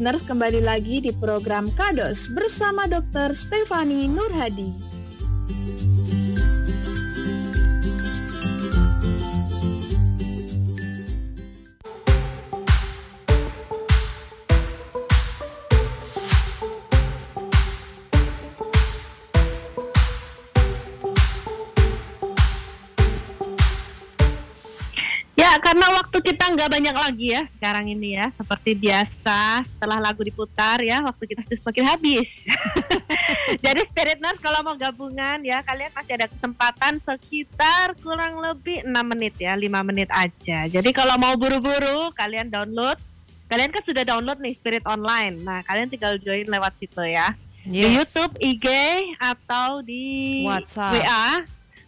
[0.02, 3.38] Nurse kembali lagi di program Kados bersama Dr.
[3.38, 4.91] Stefani Nurhadi.
[26.62, 28.30] Nggak banyak lagi ya sekarang ini ya.
[28.38, 32.30] Seperti biasa, setelah lagu diputar ya, waktu kita sudah semakin habis.
[33.66, 38.94] Jadi Spirit Nurse kalau mau gabungan ya, kalian masih ada kesempatan sekitar kurang lebih 6
[38.94, 40.70] menit ya, 5 menit aja.
[40.70, 43.02] Jadi kalau mau buru-buru, kalian download.
[43.50, 45.42] Kalian kan sudah download nih Spirit Online.
[45.42, 47.34] Nah, kalian tinggal join lewat situ ya.
[47.66, 48.14] Di Yes.
[48.14, 48.66] YouTube, IG,
[49.18, 50.94] atau di WhatsApp.
[50.94, 51.26] WA,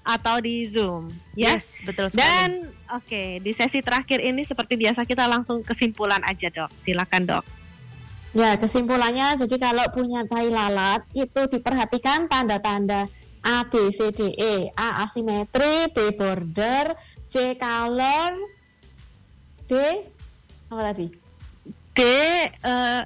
[0.04, 1.08] atau di Zoom.
[1.34, 1.56] Ya.
[1.56, 2.22] Yes, betul sekali.
[2.22, 2.50] Dan
[2.92, 6.70] oke, di sesi terakhir ini seperti biasa kita langsung kesimpulan aja dok.
[6.84, 7.46] Silakan dok.
[8.34, 13.06] Ya, kesimpulannya jadi kalau punya tai lalat itu diperhatikan tanda-tanda
[13.44, 14.72] A, B, C, D, E.
[14.74, 16.96] A, asimetri, B, border,
[17.28, 18.34] C, color,
[19.68, 19.72] D,
[20.72, 21.08] apa tadi?
[21.94, 23.02] D eh,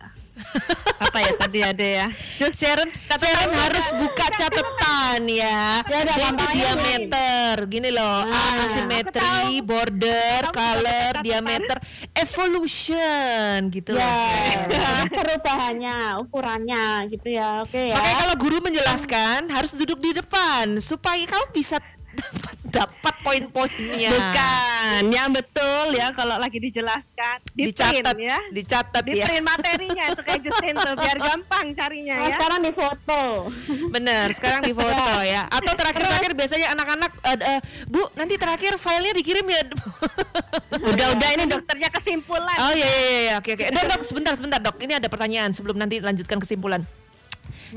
[0.98, 2.08] apa ya tadi ada ya?
[2.50, 5.82] Sharon, Sharon harus buka catatan ya.
[5.86, 8.26] Ya aja, diameter, gini loh.
[8.28, 8.66] Ah.
[8.68, 11.26] asimetri, border, Aku color, catatan.
[11.26, 11.78] diameter,
[12.14, 14.02] evolution gitu loh.
[14.02, 17.62] Ya, perubahannya, ukurannya gitu ya.
[17.64, 17.96] Oke ya.
[17.98, 21.78] Makanya kalau guru menjelaskan harus duduk di depan supaya kamu bisa
[22.18, 24.12] dapat dapat poin-poinnya.
[24.12, 28.40] Bukan, yang betul ya kalau lagi dijelaskan di Dicatat, print ya.
[28.52, 29.26] dicatat Di ya.
[29.26, 32.36] print materinya itu kayak Justin tuh biar gampang carinya Nah, ya.
[32.40, 33.22] sekarang di foto.
[33.90, 35.48] Bener, sekarang di foto ya.
[35.48, 39.62] Atau terakhir-terakhir biasanya anak-anak, eh, eh, Bu, nanti terakhir filenya dikirim ya.
[40.78, 42.58] Udah-udah ini dokternya kesimpulan.
[42.60, 43.66] Oh iya iya iya oke oke.
[43.72, 44.76] Dok, dok sebentar sebentar dok.
[44.78, 46.84] Ini ada pertanyaan sebelum nanti lanjutkan kesimpulan.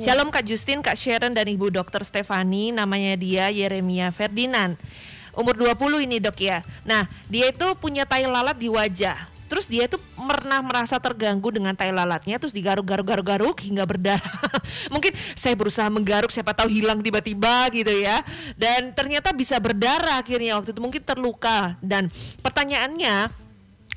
[0.01, 4.81] Shalom Kak Justin, Kak Sharon dan Ibu Dokter Stefani, namanya dia Yeremia Ferdinand.
[5.37, 6.65] Umur 20 ini dok ya.
[6.89, 9.29] Nah, dia itu punya tai lalat di wajah.
[9.53, 14.25] Terus dia itu pernah merasa terganggu dengan tai lalatnya, terus digaruk-garuk-garuk-garuk hingga berdarah.
[14.95, 18.25] Mungkin saya berusaha menggaruk, siapa tahu hilang tiba-tiba gitu ya.
[18.57, 21.77] Dan ternyata bisa berdarah akhirnya waktu itu mungkin terluka.
[21.85, 22.09] Dan
[22.41, 23.29] pertanyaannya,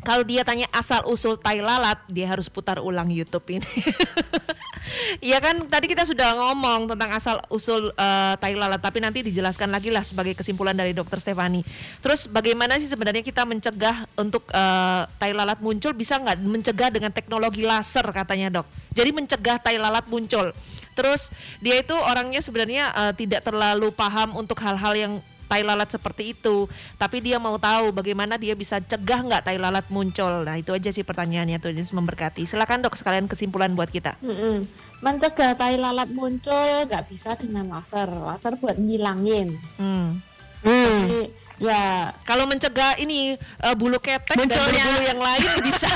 [0.04, 3.72] kalau dia tanya asal usul tai lalat, dia harus putar ulang YouTube ini.
[5.28, 9.72] Iya kan tadi kita sudah ngomong tentang asal usul eh, tai lalat, tapi nanti dijelaskan
[9.72, 11.64] lagi lah sebagai kesimpulan dari Dokter Stefani.
[12.04, 15.92] Terus bagaimana sih sebenarnya kita mencegah untuk eh, tai lalat muncul?
[15.96, 18.68] Bisa nggak mencegah dengan teknologi laser katanya dok?
[18.94, 20.52] Jadi mencegah tai lalat muncul.
[20.94, 25.14] Terus dia itu orangnya sebenarnya eh, tidak terlalu paham untuk hal-hal yang
[25.54, 26.66] tai lalat seperti itu,
[26.98, 30.42] tapi dia mau tahu bagaimana dia bisa cegah nggak tai lalat muncul.
[30.42, 32.42] Nah itu aja sih pertanyaannya tuh Yesus memberkati.
[32.44, 34.18] Silakan dok sekalian kesimpulan buat kita.
[34.26, 34.66] Mm-mm.
[35.00, 38.10] Mencegah tai lalat muncul nggak bisa dengan laser.
[38.10, 39.54] Laser buat ngilangin.
[39.78, 40.18] Hmm.
[40.64, 41.28] Jadi
[41.60, 44.84] ya Kalau mencegah ini eh, bulu ketek dan Munculnya.
[44.88, 45.92] bulu yang lain bisa.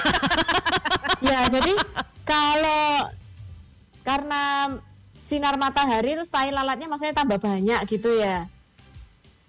[1.24, 1.72] ya jadi
[2.22, 3.08] kalau
[4.04, 4.76] karena
[5.18, 8.52] sinar matahari terus tai lalatnya maksudnya tambah banyak gitu ya.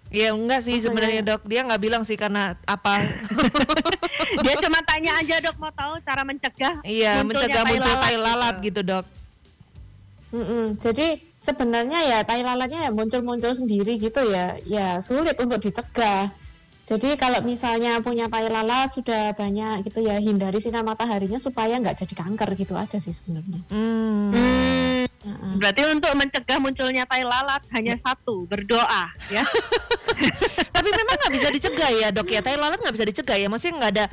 [0.08, 1.40] Ya enggak sih Maksudnya- sebenarnya dok.
[1.44, 3.04] Dia nggak bilang sih karena apa.
[4.44, 8.24] Dia cuma tanya aja dok mau tahu cara mencegah Iya mencegah muncul tai gitu.
[8.24, 9.04] lalat gitu dok.
[10.28, 10.76] Mm-mm.
[10.76, 11.06] Jadi
[11.38, 16.28] sebenarnya ya tai lalatnya ya muncul-muncul sendiri gitu ya, ya sulit untuk dicegah.
[16.88, 22.00] Jadi kalau misalnya punya tai lalat sudah banyak gitu ya hindari sinar mataharinya supaya nggak
[22.00, 23.60] jadi kanker gitu aja sih sebenarnya.
[23.68, 24.32] Hmm.
[24.32, 25.52] Hmm, Heeh.
[25.60, 29.44] berarti untuk mencegah munculnya tai lalat hanya satu berdoa ya.
[30.76, 32.40] Tapi memang nggak bisa dicegah ya dok ya.
[32.40, 33.52] Tai lalat nggak bisa dicegah ya.
[33.52, 34.04] Maksudnya nggak ada.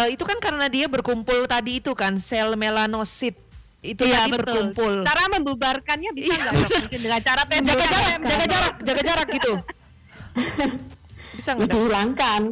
[0.00, 3.36] eh, itu kan karena dia berkumpul tadi itu kan sel melanosit
[3.84, 4.40] itu Iya tadi betul.
[4.40, 4.94] berkumpul.
[5.04, 6.70] Cara membubarkannya bisa Iya, nggak dok?
[6.80, 9.52] Mungkin dengan cara jaga jarak, jaga jarak, jaga jarak gitu.
[11.36, 12.42] Bisa Ya, nggak dihilangkan,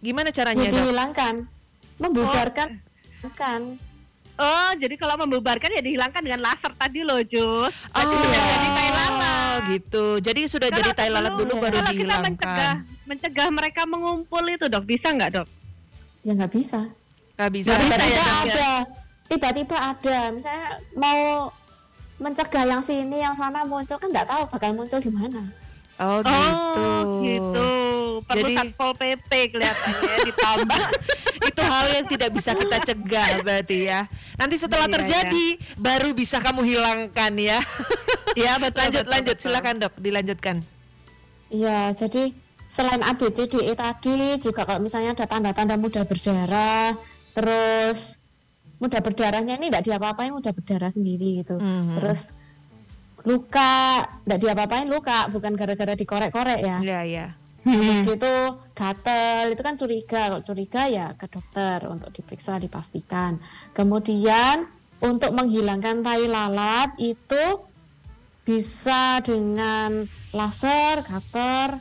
[0.00, 0.74] Gimana ya, caranya dok?
[0.80, 1.34] dihilangkan,
[1.96, 2.68] membubarkan,
[3.36, 3.62] kan.
[4.34, 7.76] Oh, jadi kalau membubarkan ya dihilangkan dengan laser tadi loh, Jus.
[7.92, 8.22] Berarti Oh.
[8.24, 10.04] sudah jadi tai lalat gitu.
[10.18, 13.04] Jadi sudah Kalau jadi tai lalat dulu baru kalau kita mencegah dihilangkan.
[13.04, 15.46] mencegah mereka mengumpul itu dok bisa nggak dok?
[16.24, 16.80] Ya nggak bisa.
[17.36, 17.72] Gak bisa.
[17.72, 18.40] Nggak bisa ya, Tiba-tiba ya?
[18.40, 18.70] ada,
[19.28, 20.18] tiba-tiba ada.
[20.32, 21.20] Misalnya mau
[22.16, 25.52] mencegah yang sini, yang sana muncul kan nggak tahu bakal muncul di mana.
[26.00, 26.80] Oh gitu.
[26.80, 27.68] Oh gitu.
[28.24, 30.82] Perlu Jadi- satpol pp kelihatannya ditambah.
[31.50, 34.00] Itu hal yang tidak bisa kita cegah berarti ya.
[34.36, 35.46] Nanti setelah Iya, terjadi
[35.76, 37.58] baru bisa kamu hilangkan ya.
[38.36, 38.80] Iya betul.
[38.86, 39.44] lanjut betul, lanjut betul.
[39.48, 40.56] silakan dok dilanjutkan.
[41.50, 42.30] Iya, jadi
[42.70, 46.94] selain ABCDE tadi juga kalau misalnya ada tanda-tanda mudah berdarah,
[47.34, 48.22] terus
[48.78, 51.58] mudah berdarahnya ini tidak diapa-apain mudah berdarah sendiri gitu.
[51.58, 51.98] Mhm.
[51.98, 52.32] Terus
[53.24, 56.78] luka, tidak diapa-apain luka, bukan gara-gara dikorek-korek ya.
[56.80, 57.26] Iya ya.
[57.60, 58.34] Terus gitu
[58.72, 63.36] gatel itu kan curiga, kalau curiga ya ke dokter untuk diperiksa dipastikan.
[63.76, 64.64] Kemudian
[65.04, 67.44] untuk menghilangkan tai lalat itu
[68.48, 71.76] bisa dengan laser, cutter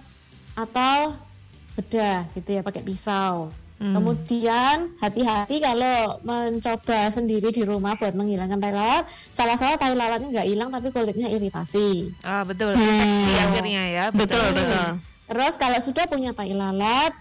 [0.59, 1.15] atau
[1.79, 3.47] bedah gitu ya pakai pisau.
[3.79, 3.95] Hmm.
[3.95, 9.07] Kemudian hati-hati kalau mencoba sendiri di rumah buat menghilangkan tai lalat.
[9.31, 12.11] Salah-salah tai lalatnya nggak hilang tapi kulitnya iritasi.
[12.27, 14.05] Ah betul infeksi akhirnya ya.
[14.11, 14.99] Betul betul.
[15.31, 17.15] Terus kalau sudah punya tai lalat,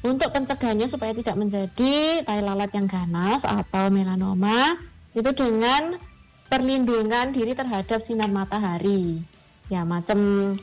[0.00, 4.78] untuk pencegahannya supaya tidak menjadi tai lalat yang ganas atau melanoma,
[5.12, 6.00] itu dengan
[6.48, 9.20] perlindungan diri terhadap sinar matahari.
[9.68, 10.54] Ya, macam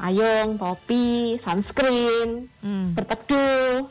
[0.00, 2.96] payung, topi, sunscreen, Hmm.
[2.96, 3.90] berteduh.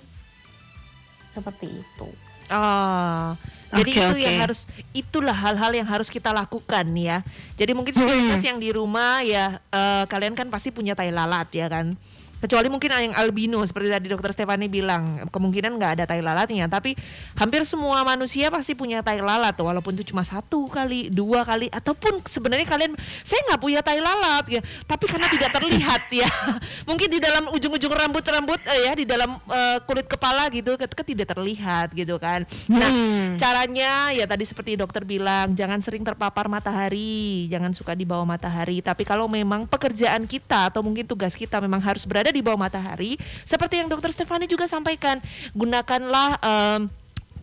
[1.33, 2.09] Seperti itu.
[2.53, 3.33] Oh,
[3.73, 4.21] jadi Oke, itu oke.
[4.21, 4.59] yang harus
[4.93, 7.25] itulah hal-hal yang harus kita lakukan ya.
[7.57, 11.65] Jadi mungkin spiritus yang di rumah ya eh, kalian kan pasti punya tai lalat ya
[11.71, 11.97] kan.
[12.43, 16.67] Kecuali mungkin yang albino seperti tadi dokter Stefani bilang kemungkinan nggak ada tai lalatnya.
[16.67, 16.91] Tapi
[17.39, 22.19] hampir semua manusia pasti punya tai lalat walaupun itu cuma satu kali, dua kali ataupun
[22.27, 24.61] sebenarnya kalian saya nggak punya tai lalat ya.
[24.83, 26.27] Tapi karena tidak terlihat ya.
[26.89, 31.31] mungkin di dalam ujung-ujung rambut-rambut eh, ya di dalam eh, kulit kepala gitu ketika tidak
[31.31, 32.43] terlihat gitu kan.
[32.67, 33.37] Nah, Hmm.
[33.37, 38.81] caranya ya tadi seperti dokter bilang jangan sering terpapar matahari, jangan suka di bawah matahari.
[38.81, 43.15] Tapi kalau memang pekerjaan kita atau mungkin tugas kita memang harus berada di bawah matahari,
[43.45, 45.21] seperti yang dokter Stefani juga sampaikan,
[45.53, 46.81] gunakanlah em,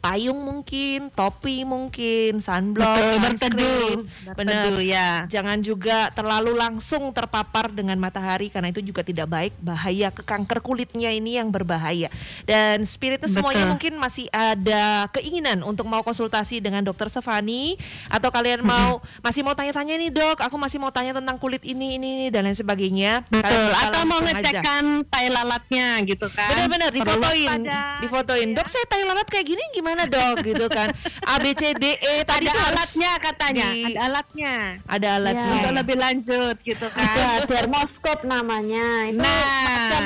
[0.01, 4.33] payung mungkin, topi mungkin, sunblock, Betul, sunscreen, berteduh.
[4.33, 4.65] benar.
[4.65, 5.09] Berteduh, ya.
[5.29, 10.65] Jangan juga terlalu langsung terpapar dengan matahari karena itu juga tidak baik, bahaya ke kanker
[10.65, 12.09] kulitnya ini yang berbahaya.
[12.49, 13.73] Dan spiritnya semuanya Betul.
[13.77, 17.77] mungkin masih ada keinginan untuk mau konsultasi dengan dokter Stefani
[18.09, 22.01] atau kalian mau masih mau tanya-tanya nih dok, aku masih mau tanya tentang kulit ini
[22.01, 23.29] ini, ini, dan lain sebagainya.
[23.29, 23.69] Betul.
[23.77, 26.49] Atau mau ngecekkan tai lalatnya gitu kan?
[26.57, 27.69] Benar-benar difotoin,
[28.01, 28.49] difotoin.
[28.49, 30.89] gitu Dok saya tai lalat kayak gini gimana dok gitu kan?
[31.23, 34.55] A B C D E tadi ada alatnya katanya, di- ada alatnya.
[34.85, 35.47] ada alatnya.
[35.47, 35.55] Ya.
[35.57, 37.03] Untuk lebih lanjut gitu kan.
[37.03, 38.87] Ada dermoskop namanya.
[39.09, 39.65] Itu Nah.
[39.65, 40.05] macam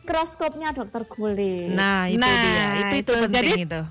[0.00, 1.70] mikroskopnya dokter kulit.
[1.70, 3.12] Nah itu Nah, dia, itu itu itu.
[3.22, 3.82] penting Jadi- itu.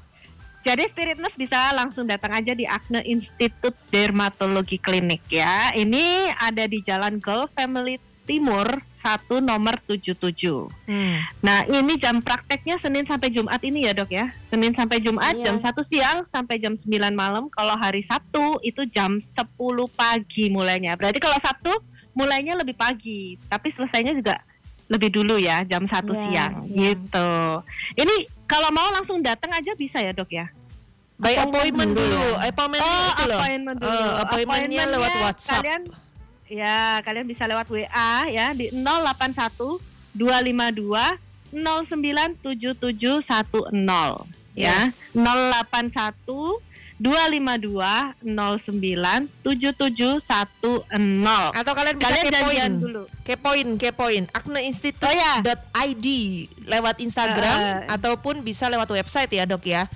[0.59, 5.71] Jadi Spirit Nurse bisa langsung datang aja di Acne Institute Dermatologi Klinik ya.
[5.71, 7.95] Ini ada di Jalan Golf Family
[8.27, 8.67] Timur
[9.00, 10.68] 1 nomor 77.
[10.84, 11.24] Hmm.
[11.39, 14.28] Nah, ini jam prakteknya Senin sampai Jumat ini ya, Dok ya.
[14.43, 15.45] Senin sampai Jumat Iya.
[15.45, 17.47] jam 1 siang sampai jam 9 malam.
[17.47, 19.47] Kalau hari Sabtu itu jam 10
[19.89, 20.93] pagi mulainya.
[20.93, 21.72] Berarti kalau Sabtu
[22.12, 24.36] mulainya lebih pagi, tapi selesainya juga
[24.86, 26.76] lebih dulu ya, jam 1 Iya, siang siang.
[26.76, 27.32] gitu.
[27.95, 30.52] Ini kalau mau langsung datang aja bisa ya, Dok ya.
[31.16, 32.47] By Appointment appointment dulu dulu, ya?
[32.47, 33.39] appointment Oh, loh.
[33.39, 33.91] appointment dulu.
[33.91, 35.64] Eh, appointmentnya lewat Appointmentnya WhatsApp.
[35.64, 35.84] Kalian
[36.50, 39.78] ya, kalian bisa lewat WA ya di 081
[40.18, 41.22] 252
[41.54, 44.26] 097710
[44.58, 44.86] ya.
[44.86, 45.16] Yes.
[45.16, 46.60] 081
[47.00, 47.80] 252
[48.28, 49.32] 097710.
[51.56, 53.08] Atau kalian bisa Kalian kepoin, dulu.
[53.24, 56.08] kepoin, kepoin, acneinstitute.id
[56.68, 57.88] lewat Instagram eh.
[57.88, 59.88] ataupun bisa lewat website ya dok ya.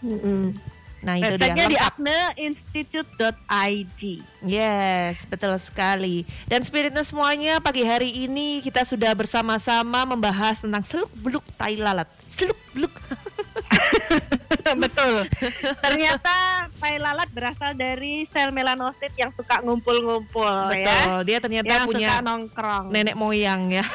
[0.00, 0.56] Mm-mm.
[1.04, 1.92] Nah itu dia Websitenya di lengkap.
[1.92, 4.00] acneinstitute.id.
[4.40, 6.24] Yes, betul sekali.
[6.48, 12.08] Dan spiritnya semuanya pagi hari ini kita sudah bersama-sama membahas tentang seluk beluk tai lalat.
[12.24, 12.88] Seluk beluk.
[14.84, 15.26] Betul.
[15.80, 16.34] Ternyata
[16.78, 20.86] tai lalat berasal dari sel melanosit yang suka ngumpul-ngumpul ya.
[20.86, 21.18] Betul.
[21.26, 22.84] Dia ternyata Yang punya suka nongkrong.
[22.92, 23.84] nenek moyang ya.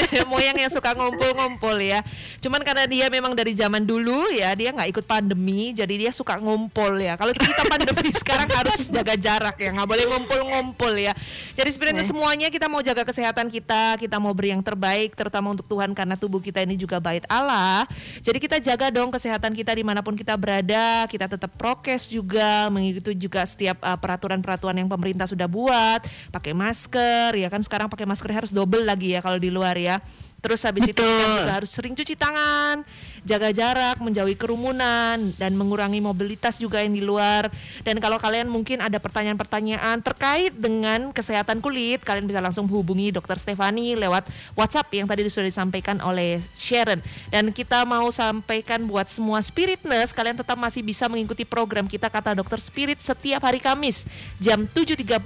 [0.00, 2.02] nenek moyang yang suka ngumpul-ngumpul ya.
[2.42, 6.36] Cuman karena dia memang dari zaman dulu ya, dia nggak ikut pandemi, jadi dia suka
[6.40, 7.16] ngumpul ya.
[7.16, 11.12] Kalau kita pandemi sekarang harus jaga jarak ya, nggak boleh ngumpul-ngumpul ya.
[11.54, 15.66] Jadi spiritnya semuanya kita mau jaga kesehatan kita, kita mau beri yang terbaik, terutama untuk
[15.70, 17.86] Tuhan karena tubuh kita ini juga bait Allah.
[18.20, 22.68] Jadi kita jaga dong kesehatan kita di mana pun kita berada, kita tetap prokes juga,
[22.68, 27.64] mengikuti juga setiap uh, peraturan-peraturan yang pemerintah sudah buat, pakai masker ya kan?
[27.64, 30.04] Sekarang pakai masker harus double lagi ya kalau di luar ya.
[30.40, 32.80] Terus habis itu kita juga harus sering cuci tangan,
[33.28, 37.52] jaga jarak, menjauhi kerumunan dan mengurangi mobilitas juga yang di luar.
[37.84, 43.36] Dan kalau kalian mungkin ada pertanyaan-pertanyaan terkait dengan kesehatan kulit, kalian bisa langsung hubungi Dr.
[43.36, 44.24] Stefani lewat
[44.56, 47.04] WhatsApp yang tadi sudah disampaikan oleh Sharon.
[47.28, 52.32] Dan kita mau sampaikan buat semua spiritness, kalian tetap masih bisa mengikuti program kita kata
[52.32, 54.08] Dokter Spirit setiap hari Kamis
[54.40, 55.20] jam 7.30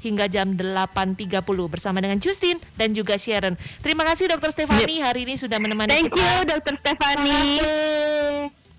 [0.00, 3.60] hingga jam 8.30 bersama dengan Justin dan juga Sharon.
[3.84, 6.22] Terima kasih Dokter Stefani hari ini sudah menemani Thank kita.
[6.22, 7.42] you Dokter Stefani.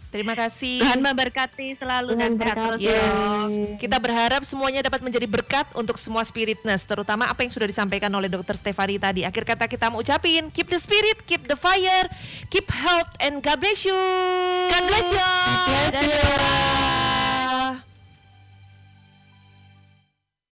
[0.08, 0.80] Terima kasih.
[0.80, 2.80] Tuhan memberkati selalu Tuhan dan sehat terus.
[2.80, 8.08] Yes, kita berharap semuanya dapat menjadi berkat untuk semua spiritness, terutama apa yang sudah disampaikan
[8.16, 8.56] oleh Dr.
[8.56, 9.28] Stefani tadi.
[9.28, 12.08] Akhir kata kita mau ucapin, keep the spirit, keep the fire,
[12.48, 14.00] keep health, and God bless you.
[14.72, 15.28] God bless you.
[15.92, 17.25] Bless you.